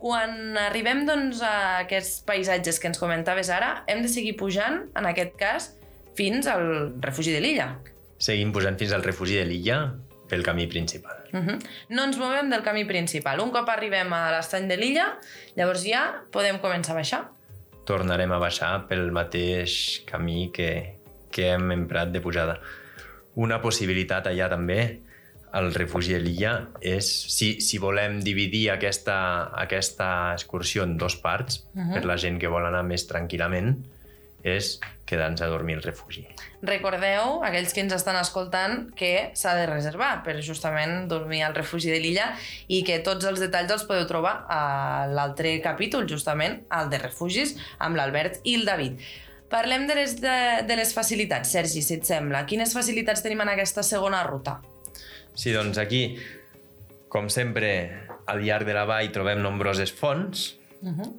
Quan 0.00 0.58
arribem 0.60 1.06
doncs, 1.08 1.40
a 1.40 1.82
aquests 1.84 2.20
paisatges 2.28 2.80
que 2.80 2.90
ens 2.90 3.00
comentaves 3.00 3.50
ara, 3.52 3.82
hem 3.88 4.02
de 4.04 4.12
seguir 4.12 4.36
pujant, 4.36 4.82
en 4.96 5.08
aquest 5.08 5.36
cas, 5.40 5.70
fins 6.16 6.48
al 6.48 6.96
refugi 7.04 7.32
de 7.32 7.40
l'illa. 7.44 7.70
Seguim 8.18 8.52
pujant 8.52 8.76
fins 8.80 8.92
al 8.96 9.04
refugi 9.04 9.40
de 9.40 9.46
l'illa 9.48 9.80
pel 10.28 10.42
camí 10.42 10.66
principal. 10.66 11.16
Uh 11.32 11.40
-huh. 11.40 11.58
No 11.88 12.04
ens 12.04 12.18
movem 12.18 12.50
del 12.50 12.62
camí 12.62 12.84
principal. 12.84 13.40
Un 13.40 13.50
cop 13.50 13.68
arribem 13.68 14.12
a 14.12 14.30
l'estany 14.32 14.68
de 14.68 14.76
l'illa, 14.76 15.18
llavors 15.54 15.84
ja 15.84 16.22
podem 16.30 16.58
començar 16.58 16.92
a 16.92 16.94
baixar. 16.94 17.30
Tornarem 17.84 18.32
a 18.32 18.38
baixar 18.38 18.86
pel 18.88 19.12
mateix 19.12 20.02
camí 20.04 20.50
que, 20.52 20.96
que 21.36 21.50
hem 21.52 21.68
emprat 21.74 22.14
de 22.14 22.22
pujada. 22.24 22.56
Una 23.36 23.60
possibilitat 23.60 24.30
allà 24.30 24.48
també 24.48 24.80
al 25.56 25.72
refugi 25.72 26.16
de 26.16 26.20
l'illa 26.20 26.52
és, 26.80 27.06
si, 27.32 27.56
si 27.64 27.80
volem 27.80 28.18
dividir 28.24 28.70
aquesta, 28.72 29.18
aquesta 29.56 30.08
excursió 30.34 30.84
en 30.84 30.96
dos 31.00 31.16
parts, 31.20 31.62
uh 31.74 31.80
-huh. 31.80 31.92
per 31.94 32.04
la 32.04 32.16
gent 32.16 32.40
que 32.40 32.48
vol 32.48 32.66
anar 32.66 32.82
més 32.84 33.06
tranquil·lament, 33.08 33.76
és 34.46 34.78
quedar-nos 35.06 35.40
a 35.42 35.46
dormir 35.46 35.76
al 35.76 35.82
refugi. 35.82 36.26
Recordeu, 36.62 37.42
aquells 37.46 37.72
que 37.74 37.82
ens 37.82 37.92
estan 37.92 38.16
escoltant, 38.20 38.92
que 38.98 39.30
s'ha 39.38 39.54
de 39.58 39.66
reservar 39.66 40.22
per 40.26 40.36
justament 40.42 41.08
dormir 41.10 41.42
al 41.42 41.54
refugi 41.54 41.90
de 41.90 41.98
l'illa 42.02 42.32
i 42.68 42.82
que 42.86 42.98
tots 43.06 43.24
els 43.24 43.42
detalls 43.42 43.70
els 43.70 43.84
podeu 43.84 44.06
trobar 44.06 44.46
a 44.48 45.06
l'altre 45.10 45.60
capítol, 45.62 46.08
justament, 46.08 46.60
al 46.68 46.90
de 46.90 46.98
refugis, 46.98 47.56
amb 47.78 47.96
l'Albert 47.96 48.40
i 48.44 48.54
el 48.54 48.64
David. 48.64 48.98
Parlem 49.50 49.86
de 49.86 49.94
les, 49.94 50.16
de, 50.20 50.38
de 50.66 50.76
les 50.76 50.92
facilitats, 50.94 51.52
Sergi, 51.54 51.82
si 51.82 51.94
et 52.00 52.06
sembla. 52.06 52.42
Quines 52.50 52.72
facilitats 52.74 53.22
tenim 53.22 53.44
en 53.44 53.52
aquesta 53.52 53.84
segona 53.86 54.24
ruta? 54.26 54.58
Sí, 55.36 55.52
doncs 55.54 55.78
aquí, 55.78 56.16
com 57.12 57.28
sempre, 57.30 57.70
al 58.26 58.42
llarg 58.42 58.66
de 58.66 58.74
la 58.74 58.86
vall 58.88 59.12
trobem 59.14 59.42
nombroses 59.44 59.92
fonts. 59.94 60.56
Uh 60.82 60.90
-huh. 60.90 61.12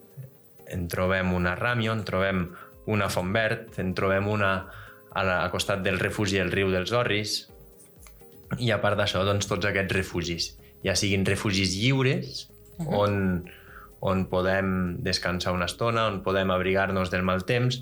En 0.68 0.88
trobem 0.88 1.32
una 1.34 1.56
ràmio, 1.56 1.94
en 1.94 2.04
trobem 2.04 2.50
una 2.86 3.10
font 3.10 3.32
verd, 3.34 3.80
en 3.80 3.94
trobem 3.94 4.28
una 4.28 4.68
a, 5.12 5.24
la, 5.24 5.44
a 5.44 5.52
costat 5.52 5.82
del 5.84 6.00
refugi 6.00 6.38
del 6.38 6.52
riu 6.52 6.72
dels 6.72 6.92
Orris, 6.92 7.48
i 8.60 8.72
a 8.72 8.80
part 8.82 8.98
d'això, 8.98 9.24
doncs, 9.26 9.48
tots 9.48 9.66
aquests 9.66 9.94
refugis, 9.94 10.58
ja 10.84 10.96
siguin 10.96 11.26
refugis 11.26 11.76
lliures, 11.76 12.50
uh 12.78 12.86
-huh. 12.86 12.98
on, 12.98 13.50
on 14.00 14.26
podem 14.26 14.98
descansar 15.04 15.54
una 15.54 15.66
estona, 15.66 16.08
on 16.08 16.24
podem 16.24 16.52
abrigar-nos 16.52 17.10
del 17.10 17.24
mal 17.24 17.44
temps, 17.46 17.82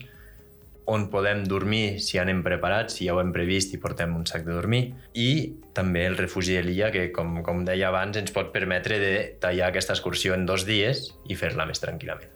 on 0.86 1.10
podem 1.10 1.44
dormir 1.50 2.00
si 2.04 2.20
anem 2.22 2.44
preparats, 2.46 2.98
si 2.98 3.08
ja 3.08 3.16
ho 3.16 3.22
hem 3.22 3.34
previst 3.36 3.74
i 3.74 3.82
portem 3.82 4.16
un 4.16 4.26
sac 4.30 4.46
de 4.46 4.54
dormir, 4.54 4.84
i 5.14 5.58
també 5.76 6.06
el 6.06 6.18
refugi 6.18 6.56
de 6.58 6.64
l'illa, 6.66 6.92
que, 6.94 7.10
com, 7.16 7.42
com 7.46 7.66
deia 7.68 7.90
abans, 7.90 8.18
ens 8.22 8.34
pot 8.36 8.54
permetre 8.54 9.02
de 9.02 9.14
tallar 9.42 9.72
aquesta 9.72 9.98
excursió 9.98 10.38
en 10.38 10.46
dos 10.46 10.68
dies 10.70 11.10
i 11.26 11.38
fer-la 11.40 11.68
més 11.70 11.82
tranquil·lament. 11.84 12.32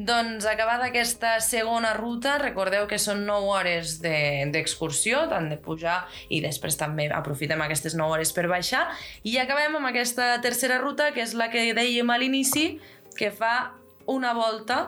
Doncs 0.00 0.46
acabada 0.46 0.86
aquesta 0.88 1.34
segona 1.44 1.90
ruta, 1.92 2.38
recordeu 2.40 2.86
que 2.88 2.96
són 3.02 3.26
9 3.28 3.50
hores 3.52 3.96
d'excursió, 4.00 5.24
de, 5.26 5.32
tant 5.34 5.50
de 5.50 5.58
pujar 5.60 5.98
i 6.32 6.40
després 6.40 6.78
també 6.80 7.10
aprofitem 7.12 7.60
aquestes 7.60 7.96
9 7.98 8.16
hores 8.16 8.32
per 8.32 8.46
baixar 8.48 8.86
i 9.28 9.36
acabem 9.42 9.76
amb 9.76 9.90
aquesta 9.90 10.32
tercera 10.40 10.78
ruta 10.80 11.10
que 11.12 11.24
és 11.26 11.34
la 11.36 11.50
que 11.52 11.66
dèiem 11.76 12.08
a 12.08 12.16
l'inici 12.22 12.78
que 13.18 13.28
fa 13.34 13.74
una 14.08 14.32
volta 14.32 14.86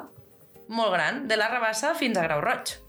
molt 0.73 0.97
gran 0.97 1.27
de 1.29 1.37
la 1.37 1.51
Rabassa 1.53 1.93
fins 1.99 2.17
a 2.17 2.25
Grau 2.25 2.41
Roig. 2.41 2.82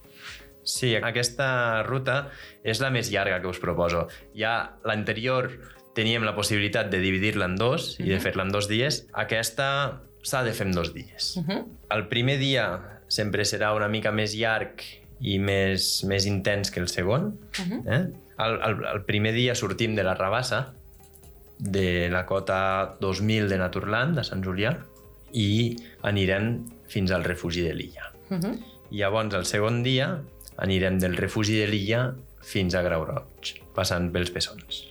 Sí, 0.63 0.95
aquesta 0.95 1.83
ruta 1.83 2.29
és 2.63 2.81
la 2.81 2.89
més 2.89 3.11
llarga 3.11 3.41
que 3.41 3.51
us 3.51 3.59
proposo. 3.59 4.07
Ja 4.35 4.79
l'anterior 4.87 5.51
teníem 5.93 6.25
la 6.25 6.35
possibilitat 6.35 6.89
de 6.89 6.99
dividir-la 7.03 7.45
en 7.45 7.55
dos 7.55 7.99
mm 7.99 8.03
-hmm. 8.03 8.07
i 8.07 8.09
de 8.09 8.19
fer-la 8.19 8.43
en 8.43 8.51
dos 8.51 8.67
dies. 8.67 9.07
Aquesta 9.13 10.01
s'ha 10.23 10.43
de 10.43 10.53
fer 10.53 10.67
en 10.67 10.73
dos 10.73 10.93
dies. 10.93 11.37
Uh 11.37 11.45
-huh. 11.45 11.65
El 11.89 12.07
primer 12.07 12.39
dia 12.39 12.99
sempre 13.07 13.43
serà 13.43 13.75
una 13.75 13.87
mica 13.87 14.11
més 14.11 14.33
llarg 14.33 14.81
i 15.21 15.39
més, 15.39 16.03
més 16.03 16.25
intens 16.25 16.71
que 16.71 16.79
el 16.79 16.87
segon. 16.87 17.37
Uh 17.59 17.65
-huh. 17.65 17.81
eh? 17.87 18.23
el, 18.39 18.59
el, 18.61 18.85
el 18.93 19.03
primer 19.05 19.33
dia 19.33 19.55
sortim 19.55 19.95
de 19.95 20.03
la 20.03 20.15
Rabassa, 20.15 20.73
de 21.57 22.09
la 22.09 22.25
cota 22.25 22.97
2000 22.99 23.49
de 23.49 23.57
Naturland, 23.57 24.17
de 24.17 24.23
Sant 24.23 24.43
Julià, 24.43 24.73
i 25.33 25.77
anirem 26.01 26.65
fins 26.91 27.11
al 27.11 27.23
refugi 27.23 27.63
de 27.65 27.73
l'illa. 27.73 28.11
Uh 28.29 28.37
-huh. 28.37 28.59
Llavors, 28.91 29.33
el 29.33 29.45
segon 29.45 29.81
dia, 29.83 30.21
anirem 30.57 30.99
del 30.99 31.17
refugi 31.17 31.59
de 31.59 31.67
l'illa 31.67 32.13
fins 32.43 32.75
a 32.75 32.83
Grau 32.85 33.05
Roig, 33.07 33.55
passant 33.75 34.11
pels 34.13 34.31
Pessons. 34.33 34.83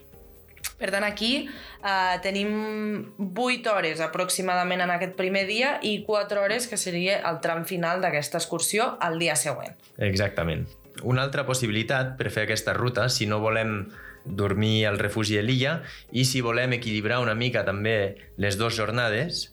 Per 0.82 0.90
tant, 0.90 1.04
aquí 1.06 1.44
eh, 1.46 2.16
tenim 2.24 3.14
8 3.38 3.70
hores 3.70 4.00
aproximadament 4.02 4.82
en 4.82 4.90
aquest 4.90 5.14
primer 5.18 5.44
dia 5.46 5.76
i 5.86 6.00
4 6.02 6.42
hores 6.42 6.66
que 6.66 6.78
seria 6.80 7.20
el 7.30 7.38
tram 7.44 7.62
final 7.68 8.02
d'aquesta 8.02 8.40
excursió 8.40 8.96
al 8.98 9.20
dia 9.22 9.36
següent. 9.38 9.76
Exactament. 10.02 10.66
Una 11.06 11.22
altra 11.22 11.46
possibilitat 11.46 12.16
per 12.18 12.32
fer 12.34 12.48
aquesta 12.48 12.74
ruta, 12.74 13.06
si 13.08 13.30
no 13.30 13.38
volem 13.40 13.92
dormir 14.24 14.86
al 14.86 14.98
refugi 14.98 15.38
de 15.38 15.46
l'illa 15.46 15.78
i 16.10 16.26
si 16.26 16.42
volem 16.42 16.74
equilibrar 16.76 17.20
una 17.22 17.34
mica 17.38 17.64
també 17.66 18.16
les 18.42 18.58
dues 18.58 18.74
jornades, 18.74 19.48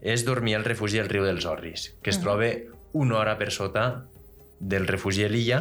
és 0.00 0.24
dormir 0.24 0.56
al 0.56 0.64
refugi 0.64 1.00
del 1.00 1.12
riu 1.12 1.24
dels 1.24 1.44
Orris, 1.48 1.92
que 2.02 2.10
es 2.10 2.16
uh 2.16 2.20
-huh. 2.20 2.24
troba 2.24 2.50
una 2.92 3.18
hora 3.18 3.36
per 3.36 3.50
sota 3.50 4.06
del 4.60 4.86
refugi 4.86 5.22
de 5.22 5.32
l'illa 5.32 5.60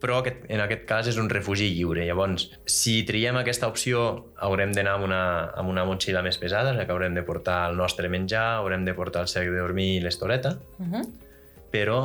però 0.00 0.20
aquest, 0.20 0.44
en 0.52 0.60
aquest 0.60 0.84
cas 0.88 1.08
és 1.10 1.18
un 1.20 1.28
refugi 1.32 1.70
lliure. 1.72 2.04
Llavors, 2.06 2.50
si 2.68 2.98
triem 3.08 3.38
aquesta 3.40 3.68
opció, 3.72 4.02
haurem 4.44 4.74
d'anar 4.76 4.96
amb, 4.98 5.08
una, 5.08 5.22
amb 5.56 5.72
una 5.72 5.86
motxilla 5.88 6.22
més 6.22 6.38
pesada, 6.38 6.74
que 6.78 6.92
haurem 6.92 7.16
de 7.16 7.24
portar 7.26 7.62
el 7.70 7.78
nostre 7.80 8.10
menjar, 8.12 8.44
haurem 8.60 8.84
de 8.86 8.94
portar 8.94 9.24
el 9.24 9.32
sec 9.32 9.48
de 9.50 9.58
dormir 9.58 9.94
i 9.96 10.00
l'estoreta, 10.04 10.56
uh 10.78 10.86
-huh. 10.86 11.04
però 11.72 12.00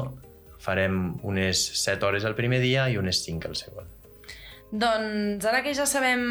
farem 0.57 1.19
unes 1.23 1.57
7 1.83 2.05
hores 2.05 2.23
el 2.23 2.35
primer 2.35 2.61
dia 2.61 2.89
i 2.89 2.97
unes 2.97 3.23
5 3.25 3.47
el 3.49 3.55
segon. 3.55 3.85
Doncs 4.71 5.43
ara 5.43 5.59
que 5.65 5.73
ja 5.75 5.83
sabem 5.83 6.21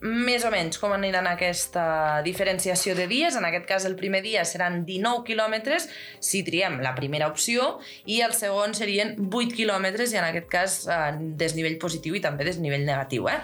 més 0.00 0.44
o 0.48 0.50
menys 0.52 0.80
com 0.80 0.94
aniran 0.96 1.26
aquesta 1.28 2.22
diferenciació 2.24 2.94
de 2.96 3.04
dies, 3.10 3.36
en 3.36 3.44
aquest 3.44 3.66
cas 3.68 3.84
el 3.84 3.96
primer 3.98 4.22
dia 4.24 4.46
seran 4.48 4.86
19 4.86 5.26
quilòmetres 5.26 5.84
si 6.24 6.40
triem 6.46 6.78
la 6.80 6.94
primera 6.96 7.28
opció 7.28 7.74
i 8.08 8.22
el 8.24 8.32
segon 8.32 8.72
serien 8.78 9.18
8 9.28 9.52
quilòmetres 9.52 10.14
i 10.14 10.20
en 10.22 10.30
aquest 10.30 10.48
cas 10.48 10.78
eh, 10.88 11.12
desnivell 11.36 11.76
positiu 11.82 12.16
i 12.16 12.22
també 12.24 12.48
desnivell 12.48 12.86
negatiu. 12.88 13.28
Eh? 13.28 13.36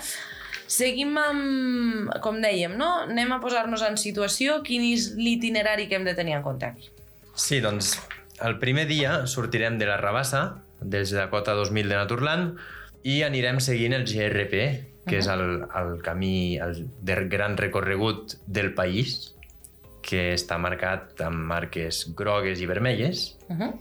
Seguim 0.66 1.12
amb, 1.20 2.14
com 2.24 2.40
dèiem, 2.40 2.78
no? 2.80 2.88
anem 3.04 3.36
a 3.36 3.42
posar-nos 3.44 3.84
en 3.84 4.00
situació, 4.00 4.62
quin 4.64 4.88
és 4.88 5.12
l'itinerari 5.20 5.84
que 5.90 6.00
hem 6.00 6.08
de 6.08 6.16
tenir 6.16 6.38
en 6.38 6.46
compte 6.46 6.64
aquí? 6.64 6.88
Sí, 7.36 7.60
doncs 7.60 7.98
el 8.40 8.56
primer 8.58 8.88
dia 8.88 9.26
sortirem 9.28 9.76
de 9.76 9.84
la 9.84 10.00
Rabassa, 10.00 10.62
des 10.80 11.12
de 11.12 11.28
Cota 11.28 11.52
2000 11.56 11.92
de 11.92 12.00
Naturland, 12.00 12.64
i 13.06 13.20
anirem 13.22 13.60
seguint 13.62 13.94
el 13.94 14.04
GRP, 14.08 14.62
que 15.06 15.18
uh 15.18 15.18
-huh. 15.18 15.18
és 15.18 15.26
el, 15.30 15.64
el 15.80 16.02
camí, 16.02 16.58
el 16.58 16.88
de 17.00 17.14
gran 17.30 17.56
recorregut 17.56 18.34
del 18.46 18.74
país, 18.74 19.36
que 20.02 20.34
està 20.34 20.58
marcat 20.58 21.20
amb 21.20 21.46
marques 21.46 22.06
grogues 22.16 22.60
i 22.60 22.66
vermelles. 22.66 23.36
Uh 23.48 23.56
-huh. 23.56 23.72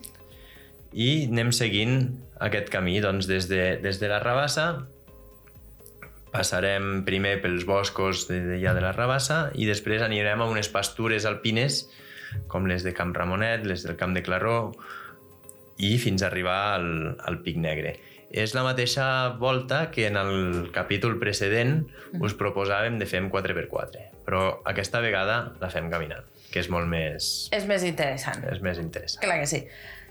i 0.94 1.28
anem 1.28 1.52
seguint 1.52 2.22
aquest 2.40 2.70
camí 2.70 3.02
doncs, 3.02 3.28
des, 3.28 3.50
de, 3.50 3.78
des 3.84 4.00
de 4.00 4.08
la 4.08 4.20
Rabassa 4.20 4.88
passarem 6.32 7.04
primer 7.08 7.42
pels 7.42 7.66
boscos 7.66 8.28
de, 8.28 8.40
de, 8.40 8.60
ja 8.60 8.74
de 8.74 8.82
la 8.82 8.92
Rabassa 8.92 9.52
i 9.56 9.66
després 9.66 10.02
anirem 10.02 10.42
a 10.42 10.50
unes 10.52 10.70
pastures 10.70 11.26
alpines 11.26 11.90
com 12.48 12.66
les 12.66 12.84
de 12.84 12.94
Camp 12.94 13.14
Ramonet, 13.16 13.66
les 13.66 13.84
del 13.84 13.96
Camp 13.96 14.14
de 14.14 14.24
Claró 14.24 14.74
i 15.78 15.98
fins 15.98 16.24
a 16.24 16.28
arribar 16.28 16.76
al, 16.76 17.18
al 17.24 17.42
Pic 17.44 17.58
Negre. 17.58 17.96
És 18.36 18.52
la 18.52 18.66
mateixa 18.66 19.06
volta 19.40 19.86
que 19.96 20.10
en 20.10 20.18
el 20.20 20.70
capítol 20.76 21.14
precedent 21.22 21.86
us 22.20 22.34
proposàvem 22.36 22.98
de 23.00 23.08
fer 23.08 23.22
en 23.24 23.30
4x4, 23.32 24.02
però 24.26 24.42
aquesta 24.68 25.00
vegada 25.00 25.38
la 25.62 25.70
fem 25.72 25.88
caminant, 25.94 26.26
que 26.52 26.60
és 26.60 26.68
molt 26.74 26.90
més... 26.92 27.30
És 27.56 27.64
més 27.70 27.86
interessant. 27.88 28.44
És 28.52 28.60
més 28.66 28.82
interessant. 28.82 29.24
Clar 29.24 29.38
que 29.40 29.48
sí. 29.48 29.62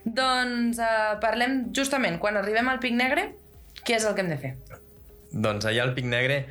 Doncs 0.04 0.80
uh, 0.80 1.18
parlem 1.20 1.66
justament, 1.76 2.16
quan 2.22 2.40
arribem 2.40 2.70
al 2.72 2.80
Pic 2.80 2.96
Negre, 2.96 3.26
què 3.84 3.98
és 3.98 4.08
el 4.08 4.16
que 4.16 4.24
hem 4.24 4.32
de 4.32 4.40
fer? 4.40 4.54
Doncs 5.34 5.68
allà 5.68 5.84
al 5.84 5.92
Pic 5.92 6.08
Negre, 6.08 6.46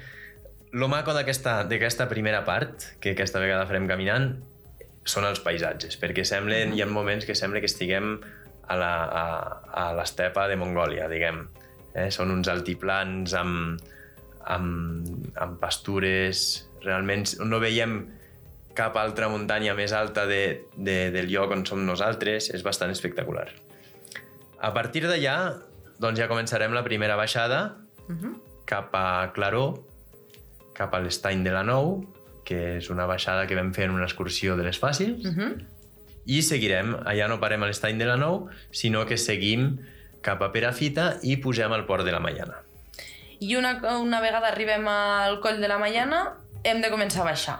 lo 0.77 0.91
maco 0.93 1.17
d'aquesta 1.17 2.09
primera 2.11 2.43
part, 2.45 2.85
que 3.01 3.15
aquesta 3.17 3.41
vegada 3.41 3.65
farem 3.65 3.89
caminant, 3.89 4.35
són 5.09 5.25
els 5.25 5.41
paisatges, 5.41 5.97
perquè 5.97 6.21
semblen, 6.21 6.77
hi 6.77 6.85
ha 6.85 6.89
moments 6.89 7.25
que 7.25 7.33
sembla 7.33 7.65
que 7.65 7.71
estiguem 7.71 8.19
a 8.69 8.77
la, 8.77 8.93
a, 9.03 9.25
a 9.73 9.89
l'estepa 9.97 10.45
de 10.53 10.61
Mongòlia, 10.61 11.09
diguem. 11.09 11.43
Eh? 11.93 12.09
Són 12.11 12.31
uns 12.33 12.49
altiplans 12.51 13.33
amb, 13.37 13.81
amb, 14.45 15.07
amb 15.39 15.59
pastures, 15.61 16.67
realment 16.83 17.25
no 17.45 17.61
veiem 17.63 18.01
cap 18.73 18.97
altra 18.97 19.29
muntanya 19.29 19.75
més 19.77 19.93
alta 19.93 20.25
de, 20.25 20.65
de, 20.75 21.11
del 21.13 21.29
lloc 21.29 21.53
on 21.53 21.63
som 21.69 21.83
nosaltres, 21.85 22.49
és 22.53 22.65
bastant 22.65 22.91
espectacular. 22.91 23.47
A 24.63 24.71
partir 24.73 25.03
d'allà, 25.05 25.37
doncs 26.01 26.19
ja 26.19 26.29
començarem 26.31 26.73
la 26.73 26.83
primera 26.83 27.15
baixada 27.19 27.77
uh 28.07 28.15
-huh. 28.15 28.33
cap 28.65 28.89
a 28.93 29.31
Claró, 29.33 29.83
cap 30.73 30.93
a 30.93 30.99
l'estany 30.99 31.43
de 31.43 31.51
la 31.51 31.63
Nou, 31.63 32.07
que 32.43 32.77
és 32.77 32.89
una 32.89 33.05
baixada 33.05 33.47
que 33.47 33.55
vam 33.55 33.73
fer 33.73 33.85
en 33.85 33.91
una 33.91 34.05
excursió 34.05 34.57
de 34.57 34.63
les 34.63 34.79
fàcils, 34.81 35.25
Uh 35.25 35.35
-huh. 35.35 35.65
i 36.25 36.41
seguirem, 36.41 36.95
allà 37.05 37.27
no 37.27 37.39
parem 37.39 37.63
a 37.63 37.67
l'estany 37.67 37.97
de 37.97 38.05
la 38.05 38.17
Nou, 38.17 38.47
sinó 38.71 39.05
que 39.05 39.17
seguim 39.17 39.77
cap 40.23 40.41
a 40.41 40.49
Perafita 40.53 41.17
i 41.23 41.37
pugem 41.43 41.73
al 41.75 41.85
port 41.89 42.05
de 42.07 42.13
la 42.15 42.21
Maiana. 42.23 42.61
I 43.43 43.57
una, 43.59 43.75
una 43.99 44.21
vegada 44.23 44.49
arribem 44.53 44.87
al 44.87 45.39
coll 45.43 45.59
de 45.61 45.69
la 45.69 45.77
Maiana, 45.81 46.23
hem 46.63 46.81
de 46.83 46.91
començar 46.93 47.23
a 47.23 47.29
baixar. 47.31 47.57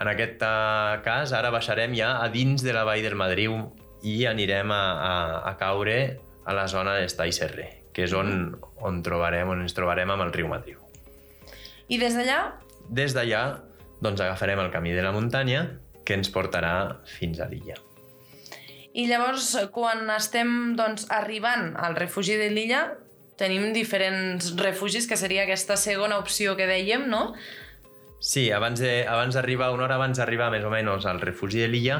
En 0.00 0.08
aquest 0.12 0.42
eh, 0.44 1.00
cas, 1.04 1.32
ara 1.36 1.52
baixarem 1.52 1.94
ja 1.96 2.16
a 2.20 2.28
dins 2.32 2.64
de 2.64 2.72
la 2.76 2.84
vall 2.88 3.04
del 3.04 3.16
Madriu 3.16 3.58
i 4.04 4.22
anirem 4.28 4.72
a, 4.72 4.82
a, 4.92 5.14
a 5.52 5.56
caure 5.60 5.98
a 6.46 6.54
la 6.56 6.66
zona 6.70 6.96
d'Estall 6.98 7.32
Serrer, 7.36 7.70
que 7.92 8.04
és 8.06 8.12
on, 8.16 8.54
on, 8.84 9.00
trobarem, 9.04 9.48
on 9.52 9.64
ens 9.64 9.76
trobarem 9.76 10.12
amb 10.12 10.26
el 10.26 10.32
riu 10.36 10.48
Madriu. 10.52 10.80
I 11.88 11.98
des 12.02 12.16
d'allà, 12.18 12.40
Des 12.88 13.14
d'allà, 13.16 13.58
doncs 14.02 14.20
agafarem 14.22 14.60
el 14.62 14.70
camí 14.70 14.92
de 14.94 15.02
la 15.02 15.10
muntanya 15.10 15.64
que 16.06 16.14
ens 16.14 16.30
portarà 16.30 17.00
fins 17.16 17.40
a 17.42 17.48
l'illa. 17.50 17.74
I 18.96 19.04
llavors 19.10 19.50
quan 19.74 20.08
estem 20.14 20.74
doncs, 20.78 21.06
arribant 21.12 21.74
al 21.76 21.96
refugi 21.98 22.36
de 22.40 22.48
l'illa, 22.50 22.84
tenim 23.36 23.72
diferents 23.76 24.54
refugis, 24.56 25.04
que 25.06 25.18
seria 25.20 25.42
aquesta 25.44 25.76
segona 25.76 26.16
opció 26.22 26.54
que 26.56 26.64
dèiem, 26.70 27.04
no? 27.12 27.34
Sí, 28.20 28.46
abans 28.50 28.80
de- 28.80 29.04
abans 29.06 29.34
d'arribar, 29.36 29.72
una 29.74 29.84
hora 29.84 29.98
abans 30.00 30.16
d'arribar 30.16 30.50
més 30.50 30.64
o 30.64 30.70
menys 30.72 31.04
al 31.06 31.20
refugi 31.20 31.60
de 31.60 31.68
l'illa, 31.68 31.98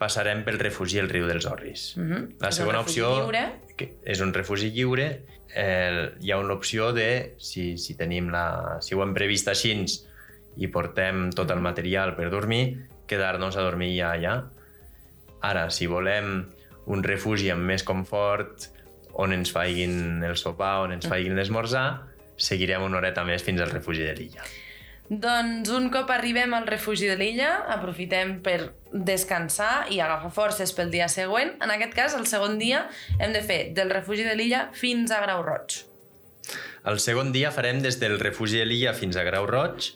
passarem 0.00 0.42
pel 0.44 0.58
refugi 0.58 0.96
del 0.98 1.08
riu 1.12 1.26
dels 1.28 1.46
Orris. 1.48 1.94
Mhm. 1.96 2.38
La 2.40 2.48
És 2.48 2.56
segona 2.56 2.80
opció 2.80 3.10
lliure. 3.20 3.44
que 3.76 3.92
és 4.04 4.20
un 4.20 4.32
refugi 4.32 4.70
lliure. 4.72 5.22
Eh, 5.54 6.10
hi 6.20 6.30
ha 6.32 6.38
una 6.38 6.52
opció 6.54 6.92
de, 6.92 7.34
si, 7.38 7.76
si, 7.78 7.94
tenim 7.96 8.28
la, 8.30 8.78
si 8.80 8.94
ho 8.94 9.02
hem 9.02 9.14
previst 9.14 9.48
així 9.48 9.72
i 10.56 10.68
portem 10.68 11.30
tot 11.32 11.50
el 11.50 11.60
material 11.60 12.14
per 12.16 12.30
dormir, 12.30 12.88
quedar-nos 13.06 13.56
a 13.56 13.62
dormir 13.62 13.94
ja 13.98 14.12
allà. 14.12 14.34
Ara, 15.44 15.68
si 15.70 15.88
volem 15.90 16.46
un 16.86 17.02
refugi 17.04 17.50
amb 17.52 17.66
més 17.66 17.84
confort, 17.86 18.68
on 19.16 19.32
ens 19.32 19.50
faiguin 19.52 20.22
el 20.24 20.36
sopar, 20.36 20.84
on 20.84 20.94
ens 20.96 21.08
faiguin 21.08 21.36
l'esmorzar, 21.38 21.88
seguirem 22.36 22.84
una 22.84 23.00
horeta 23.00 23.24
més 23.24 23.44
fins 23.44 23.60
al 23.64 23.72
refugi 23.72 24.04
de 24.04 24.14
l'illa. 24.16 24.46
Doncs 25.06 25.70
un 25.70 25.86
cop 25.94 26.08
arribem 26.10 26.54
al 26.56 26.66
refugi 26.66 27.06
de 27.06 27.14
l'illa, 27.18 27.50
aprofitem 27.70 28.40
per 28.42 28.72
descansar 28.90 29.86
i 29.94 30.00
agafar 30.02 30.32
forces 30.34 30.72
pel 30.74 30.90
dia 30.90 31.06
següent. 31.08 31.54
En 31.62 31.70
aquest 31.70 31.94
cas, 31.94 32.16
el 32.18 32.26
segon 32.26 32.58
dia, 32.58 32.88
hem 33.20 33.34
de 33.36 33.42
fer 33.46 33.60
del 33.76 33.92
refugi 33.94 34.26
de 34.26 34.34
l'illa 34.34 34.66
fins 34.74 35.14
a 35.14 35.20
Grau 35.22 35.44
Roig. 35.46 35.78
El 36.86 36.98
segon 37.02 37.30
dia 37.34 37.52
farem 37.54 37.78
des 37.82 38.00
del 38.02 38.18
refugi 38.18 38.58
de 38.58 38.66
l'illa 38.66 38.94
fins 38.98 39.16
a 39.18 39.24
Grau 39.26 39.46
Roig, 39.46 39.92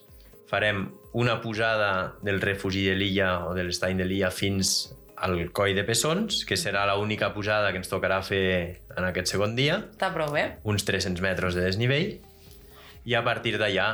farem 0.50 0.88
una 1.14 1.40
pujada 1.42 2.14
del 2.22 2.40
refugi 2.42 2.87
de 2.87 2.96
l'illa 2.98 3.46
o 3.46 3.55
de 3.55 3.66
l'estany 3.66 3.98
de 3.98 4.07
l'illa 4.07 4.31
fins 4.35 4.90
al 5.20 5.50
coll 5.52 5.74
de 5.76 5.85
Pessons, 5.85 6.44
que 6.48 6.56
serà 6.56 6.87
l'única 6.88 7.30
pujada 7.35 7.70
que 7.72 7.80
ens 7.83 7.90
tocarà 7.92 8.22
fer 8.24 8.80
en 8.96 9.04
aquest 9.04 9.35
segon 9.35 9.54
dia, 9.56 9.83
Està 9.92 10.09
prou 10.14 10.33
bé? 10.33 10.46
uns 10.64 10.87
300 10.88 11.20
metres 11.24 11.56
de 11.59 11.66
desnivell, 11.66 12.14
i 13.04 13.16
a 13.16 13.22
partir 13.24 13.59
d'allà 13.61 13.88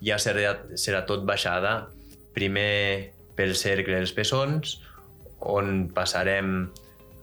ja 0.00 0.16
serà, 0.16 0.54
serà 0.80 1.04
tot 1.08 1.26
baixada, 1.28 1.90
primer 2.32 3.12
pel 3.36 3.52
cercle 3.56 3.98
dels 3.98 4.14
Pessons, 4.16 4.78
on 5.40 5.88
passarem 5.96 6.70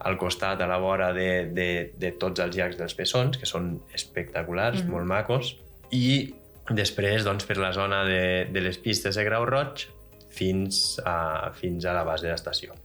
al 0.06 0.18
costat, 0.22 0.62
a 0.62 0.70
la 0.70 0.78
vora 0.78 1.12
de, 1.14 1.50
de, 1.54 1.70
de 1.98 2.12
tots 2.22 2.42
els 2.44 2.56
llacs 2.56 2.78
dels 2.78 2.94
Pessons, 2.98 3.42
que 3.42 3.50
són 3.50 3.80
espectaculars, 3.94 4.84
mm 4.84 4.86
-hmm. 4.86 4.94
molt 4.94 5.06
macos, 5.10 5.56
i 5.92 6.34
després 6.70 7.24
doncs, 7.26 7.46
per 7.46 7.58
la 7.58 7.72
zona 7.74 8.04
de, 8.06 8.48
de 8.52 8.62
les 8.62 8.78
pistes 8.78 9.16
de 9.16 9.24
Grau 9.24 9.46
Roig 9.46 9.88
fins 10.30 11.00
a, 11.06 11.52
fins 11.54 11.86
a 11.86 11.94
la 11.94 12.04
base 12.04 12.28
de 12.28 12.32
l'estació. 12.32 12.76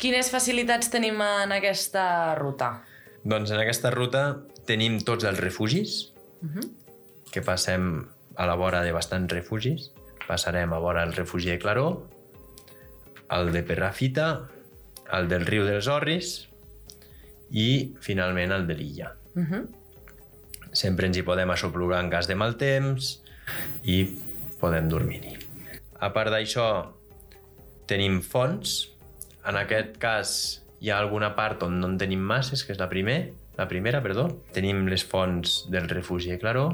Quines 0.00 0.28
facilitats 0.32 0.90
tenim 0.92 1.20
en 1.22 1.52
aquesta 1.54 2.34
ruta? 2.38 2.82
Doncs 3.24 3.52
en 3.54 3.60
aquesta 3.62 3.90
ruta 3.94 4.24
tenim 4.68 4.98
tots 5.04 5.24
els 5.24 5.40
refugis, 5.40 6.10
Uh 6.44 6.50
-huh. 6.50 6.68
que 7.32 7.40
passem 7.40 8.06
a 8.36 8.46
la 8.46 8.54
vora 8.54 8.82
de 8.82 8.92
bastants 8.92 9.32
refugis. 9.32 9.92
Passarem 10.28 10.72
a 10.72 10.78
vora 10.78 11.02
el 11.02 11.12
refugi 11.14 11.50
de 11.50 11.58
Claró, 11.58 12.06
el 13.30 13.52
de 13.52 13.62
Perrafita, 13.62 14.48
el 15.12 15.28
del 15.28 15.46
riu 15.46 15.64
dels 15.64 15.86
Orris 15.86 16.48
i, 17.50 17.94
finalment, 18.00 18.52
el 18.52 18.66
de 18.66 18.74
l'illa. 18.74 19.16
Uh 19.34 19.42
-huh. 19.42 19.66
Sempre 20.72 21.06
ens 21.06 21.16
hi 21.16 21.22
podem 21.22 21.50
aixoplugar 21.50 22.02
en 22.04 22.10
cas 22.10 22.26
de 22.26 22.34
mal 22.34 22.56
temps 22.56 23.22
i 23.82 24.16
podem 24.60 24.88
dormir-hi. 24.88 25.38
A 26.00 26.12
part 26.12 26.30
d'això, 26.30 26.92
tenim 27.86 28.20
fonts. 28.22 28.90
En 29.48 29.58
aquest 29.60 29.98
cas 30.00 30.34
hi 30.80 30.90
ha 30.90 30.98
alguna 30.98 31.34
part 31.36 31.62
on 31.66 31.78
no 31.80 31.88
en 31.92 31.98
tenim 32.00 32.22
masses, 32.24 32.64
que 32.64 32.74
és 32.74 32.80
la, 32.80 32.88
primer, 32.88 33.18
la 33.58 33.68
primera. 33.68 34.02
Perdó. 34.04 34.28
Tenim 34.56 34.86
les 34.90 35.04
fonts 35.04 35.64
del 35.72 35.88
refugi 35.90 36.34
de 36.34 36.40
Claró 36.42 36.68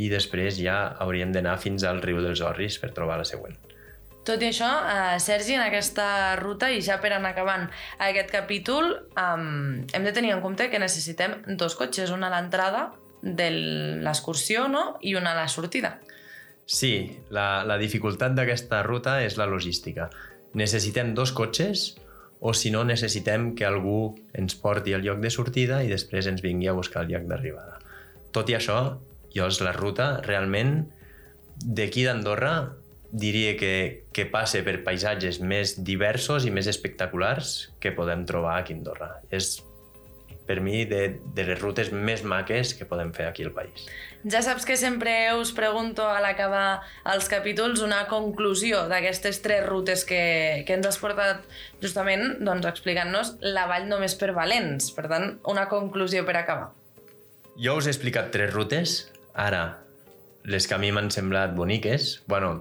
i 0.00 0.08
després 0.08 0.56
ja 0.56 0.96
hauríem 1.04 1.34
d'anar 1.34 1.58
fins 1.60 1.84
al 1.84 2.00
riu 2.02 2.22
dels 2.24 2.40
Orris 2.40 2.78
per 2.80 2.92
trobar 2.96 3.20
la 3.20 3.28
següent. 3.28 3.58
Tot 4.22 4.42
i 4.42 4.52
això, 4.52 4.68
eh, 4.86 5.18
Sergi, 5.18 5.56
en 5.56 5.64
aquesta 5.64 6.36
ruta, 6.38 6.70
i 6.70 6.80
ja 6.80 7.00
per 7.02 7.10
anar 7.12 7.32
acabant 7.32 7.66
aquest 7.98 8.30
capítol, 8.30 8.92
eh, 9.18 9.86
hem 9.92 10.04
de 10.04 10.12
tenir 10.12 10.32
en 10.32 10.40
compte 10.40 10.70
que 10.70 10.78
necessitem 10.78 11.42
dos 11.58 11.74
cotxes, 11.74 12.10
una 12.10 12.28
a 12.28 12.36
l'entrada 12.36 12.92
de 13.22 13.50
l'excursió 14.02 14.68
no? 14.68 14.98
i 15.00 15.14
una 15.14 15.32
a 15.32 15.34
la 15.42 15.48
sortida. 15.48 15.98
Sí, 16.66 17.18
la, 17.30 17.64
la 17.66 17.76
dificultat 17.78 18.34
d'aquesta 18.36 18.82
ruta 18.86 19.20
és 19.24 19.36
la 19.36 19.48
logística. 19.50 20.08
Necessitem 20.58 21.14
dos 21.14 21.32
cotxes 21.32 21.92
o 22.40 22.52
si 22.54 22.72
no 22.74 22.82
necessitem 22.84 23.52
que 23.54 23.64
algú 23.64 24.16
ens 24.34 24.56
porti 24.58 24.94
al 24.96 25.04
lloc 25.06 25.22
de 25.22 25.30
sortida 25.30 25.82
i 25.86 25.90
després 25.90 26.26
ens 26.26 26.42
vingui 26.42 26.68
a 26.68 26.76
buscar 26.76 27.04
el 27.04 27.12
lloc 27.14 27.28
d'arribada. 27.30 27.78
Tot 28.34 28.50
i 28.50 28.56
això, 28.58 28.78
jo 29.32 29.48
la 29.62 29.72
ruta 29.76 30.20
realment 30.26 30.80
d'aquí 31.62 32.04
d'Andorra 32.04 32.72
diria 33.12 33.56
que, 33.60 34.04
que 34.12 34.24
passe 34.26 34.62
per 34.64 34.80
paisatges 34.84 35.38
més 35.44 35.76
diversos 35.84 36.46
i 36.48 36.50
més 36.50 36.66
espectaculars 36.66 37.70
que 37.78 37.92
podem 37.92 38.24
trobar 38.26 38.56
aquí 38.58 38.72
a 38.72 38.80
Andorra. 38.80 39.10
És 39.30 39.60
per 40.52 40.60
mi 40.60 40.84
de, 40.84 41.16
de 41.32 41.44
les 41.48 41.56
rutes 41.56 41.88
més 41.96 42.20
maques 42.28 42.74
que 42.76 42.84
podem 42.84 43.14
fer 43.16 43.24
aquí 43.30 43.46
al 43.46 43.54
país. 43.56 43.86
Ja 44.28 44.42
saps 44.44 44.66
que 44.68 44.76
sempre 44.76 45.14
us 45.40 45.54
pregunto 45.56 46.04
a 46.04 46.20
l'acabar 46.20 46.82
els 47.08 47.30
capítols 47.32 47.80
una 47.80 48.02
conclusió 48.10 48.84
d'aquestes 48.90 49.40
tres 49.40 49.64
rutes 49.64 50.04
que, 50.04 50.20
que 50.68 50.76
ens 50.76 50.90
has 50.90 51.00
portat 51.00 51.40
justament 51.80 52.44
doncs, 52.44 52.68
explicant-nos 52.68 53.38
la 53.40 53.64
vall 53.70 53.88
només 53.88 54.12
per 54.20 54.34
valents. 54.36 54.90
Per 54.92 55.08
tant, 55.08 55.38
una 55.48 55.64
conclusió 55.72 56.26
per 56.28 56.36
acabar. 56.42 56.68
Jo 57.56 57.78
us 57.80 57.88
he 57.88 57.94
explicat 57.94 58.28
tres 58.36 58.52
rutes. 58.52 58.98
Ara, 59.32 59.80
les 60.44 60.68
que 60.68 60.76
a 60.76 60.82
mi 60.82 60.92
m'han 60.92 61.08
semblat 61.14 61.56
boniques, 61.56 62.18
bueno, 62.28 62.58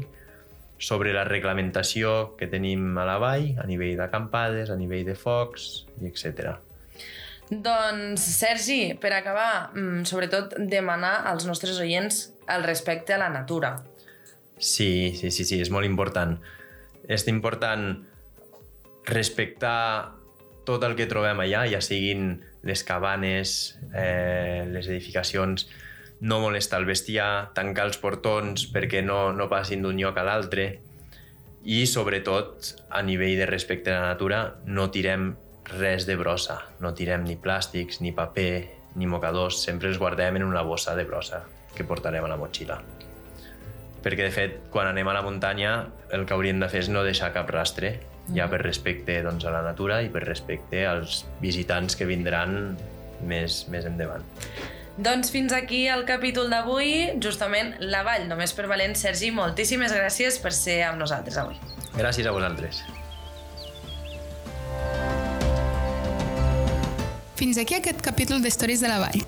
sobre 0.79 1.13
la 1.13 1.25
reglamentació 1.27 2.37
que 2.39 2.47
tenim 2.47 2.97
a 2.97 3.05
la 3.07 3.19
vall, 3.21 3.51
a 3.59 3.67
nivell 3.67 3.97
d'acampades, 3.99 4.71
a 4.71 4.77
nivell 4.79 5.05
de 5.05 5.15
focs, 5.19 5.85
i 5.99 6.07
etc. 6.07 6.55
Doncs, 7.49 8.21
Sergi, 8.21 8.95
per 9.01 9.11
acabar, 9.13 9.71
mm, 9.73 10.05
sobretot 10.05 10.55
demanar 10.57 11.25
als 11.27 11.45
nostres 11.45 11.79
oients 11.79 12.31
el 12.47 12.63
respecte 12.63 13.13
a 13.13 13.17
la 13.17 13.29
natura. 13.29 13.83
Sí, 14.57 15.15
sí, 15.15 15.31
sí, 15.31 15.45
sí, 15.45 15.59
és 15.59 15.69
molt 15.69 15.85
important. 15.85 16.39
És 17.07 17.27
important 17.27 18.05
respectar 19.05 20.13
tot 20.65 20.83
el 20.83 20.95
que 20.95 21.07
trobem 21.09 21.39
allà, 21.41 21.65
ja 21.71 21.81
siguin 21.81 22.43
les 22.61 22.83
cabanes, 22.83 23.79
eh, 23.95 24.67
les 24.69 24.87
edificacions, 24.87 25.67
no 26.21 26.39
molestar 26.43 26.81
el 26.81 26.87
bestiar, 26.89 27.51
tancar 27.55 27.87
els 27.89 27.99
portons 28.01 28.67
perquè 28.73 29.03
no, 29.05 29.31
no 29.33 29.47
passin 29.51 29.83
d'un 29.85 29.99
lloc 29.99 30.17
a 30.19 30.25
l'altre 30.27 30.69
i, 31.63 31.85
sobretot, 31.87 32.73
a 32.89 33.03
nivell 33.03 33.37
de 33.39 33.47
respecte 33.47 33.91
a 33.91 33.99
la 33.99 34.11
natura, 34.13 34.41
no 34.65 34.89
tirem 34.91 35.33
res 35.75 36.05
de 36.07 36.15
brossa. 36.15 36.59
No 36.79 36.93
tirem 36.95 37.25
ni 37.27 37.35
plàstics, 37.37 37.99
ni 38.01 38.13
paper, 38.15 38.53
ni 38.95 39.07
mocadors. 39.07 39.61
Sempre 39.63 39.89
els 39.91 39.99
guardem 39.99 40.39
en 40.39 40.47
una 40.47 40.63
bossa 40.63 40.95
de 40.95 41.05
brossa 41.05 41.43
que 41.75 41.85
portarem 41.85 42.25
a 42.25 42.31
la 42.31 42.39
motxilla. 42.39 42.79
Perquè, 43.99 44.23
de 44.23 44.31
fet, 44.31 44.55
quan 44.71 44.87
anem 44.87 45.07
a 45.11 45.17
la 45.17 45.25
muntanya, 45.25 45.73
el 46.15 46.25
que 46.25 46.33
hauríem 46.33 46.61
de 46.63 46.69
fer 46.71 46.85
és 46.85 46.89
no 46.91 47.03
deixar 47.03 47.33
cap 47.35 47.51
rastre, 47.51 47.97
ja 48.31 48.47
per 48.47 48.61
respecte 48.63 49.19
doncs, 49.25 49.43
a 49.45 49.53
la 49.53 49.63
natura 49.65 49.99
i 50.05 50.11
per 50.13 50.23
respecte 50.23 50.85
als 50.87 51.25
visitants 51.43 51.97
que 51.99 52.07
vindran 52.07 52.77
més, 53.27 53.65
més 53.67 53.87
endavant. 53.89 54.23
Doncs 54.99 55.31
fins 55.31 55.53
aquí 55.55 55.85
el 55.87 56.03
capítol 56.03 56.49
d'avui, 56.51 57.13
justament 57.23 57.71
la 57.79 58.01
vall, 58.03 58.25
només 58.27 58.51
per 58.51 58.65
valent. 58.67 58.97
Sergi, 58.99 59.29
moltíssimes 59.31 59.93
gràcies 59.95 60.39
per 60.43 60.51
ser 60.51 60.81
amb 60.89 60.99
nosaltres 60.99 61.39
avui. 61.39 61.55
Gràcies 61.95 62.27
a 62.27 62.33
vosaltres. 62.35 62.83
Fins 67.39 67.57
aquí 67.61 67.77
aquest 67.79 68.03
capítol 68.03 68.43
d'Històries 68.43 68.83
de 68.83 68.91
la 68.91 68.99
Vall. 68.99 69.23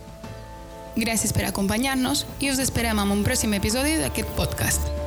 Gràcies 1.00 1.32
per 1.32 1.48
acompanyar-nos 1.48 2.26
i 2.44 2.52
us 2.52 2.60
esperem 2.60 3.00
en 3.00 3.16
un 3.16 3.24
pròxim 3.24 3.56
episodi 3.56 3.96
d'aquest 4.02 4.36
podcast. 4.36 5.01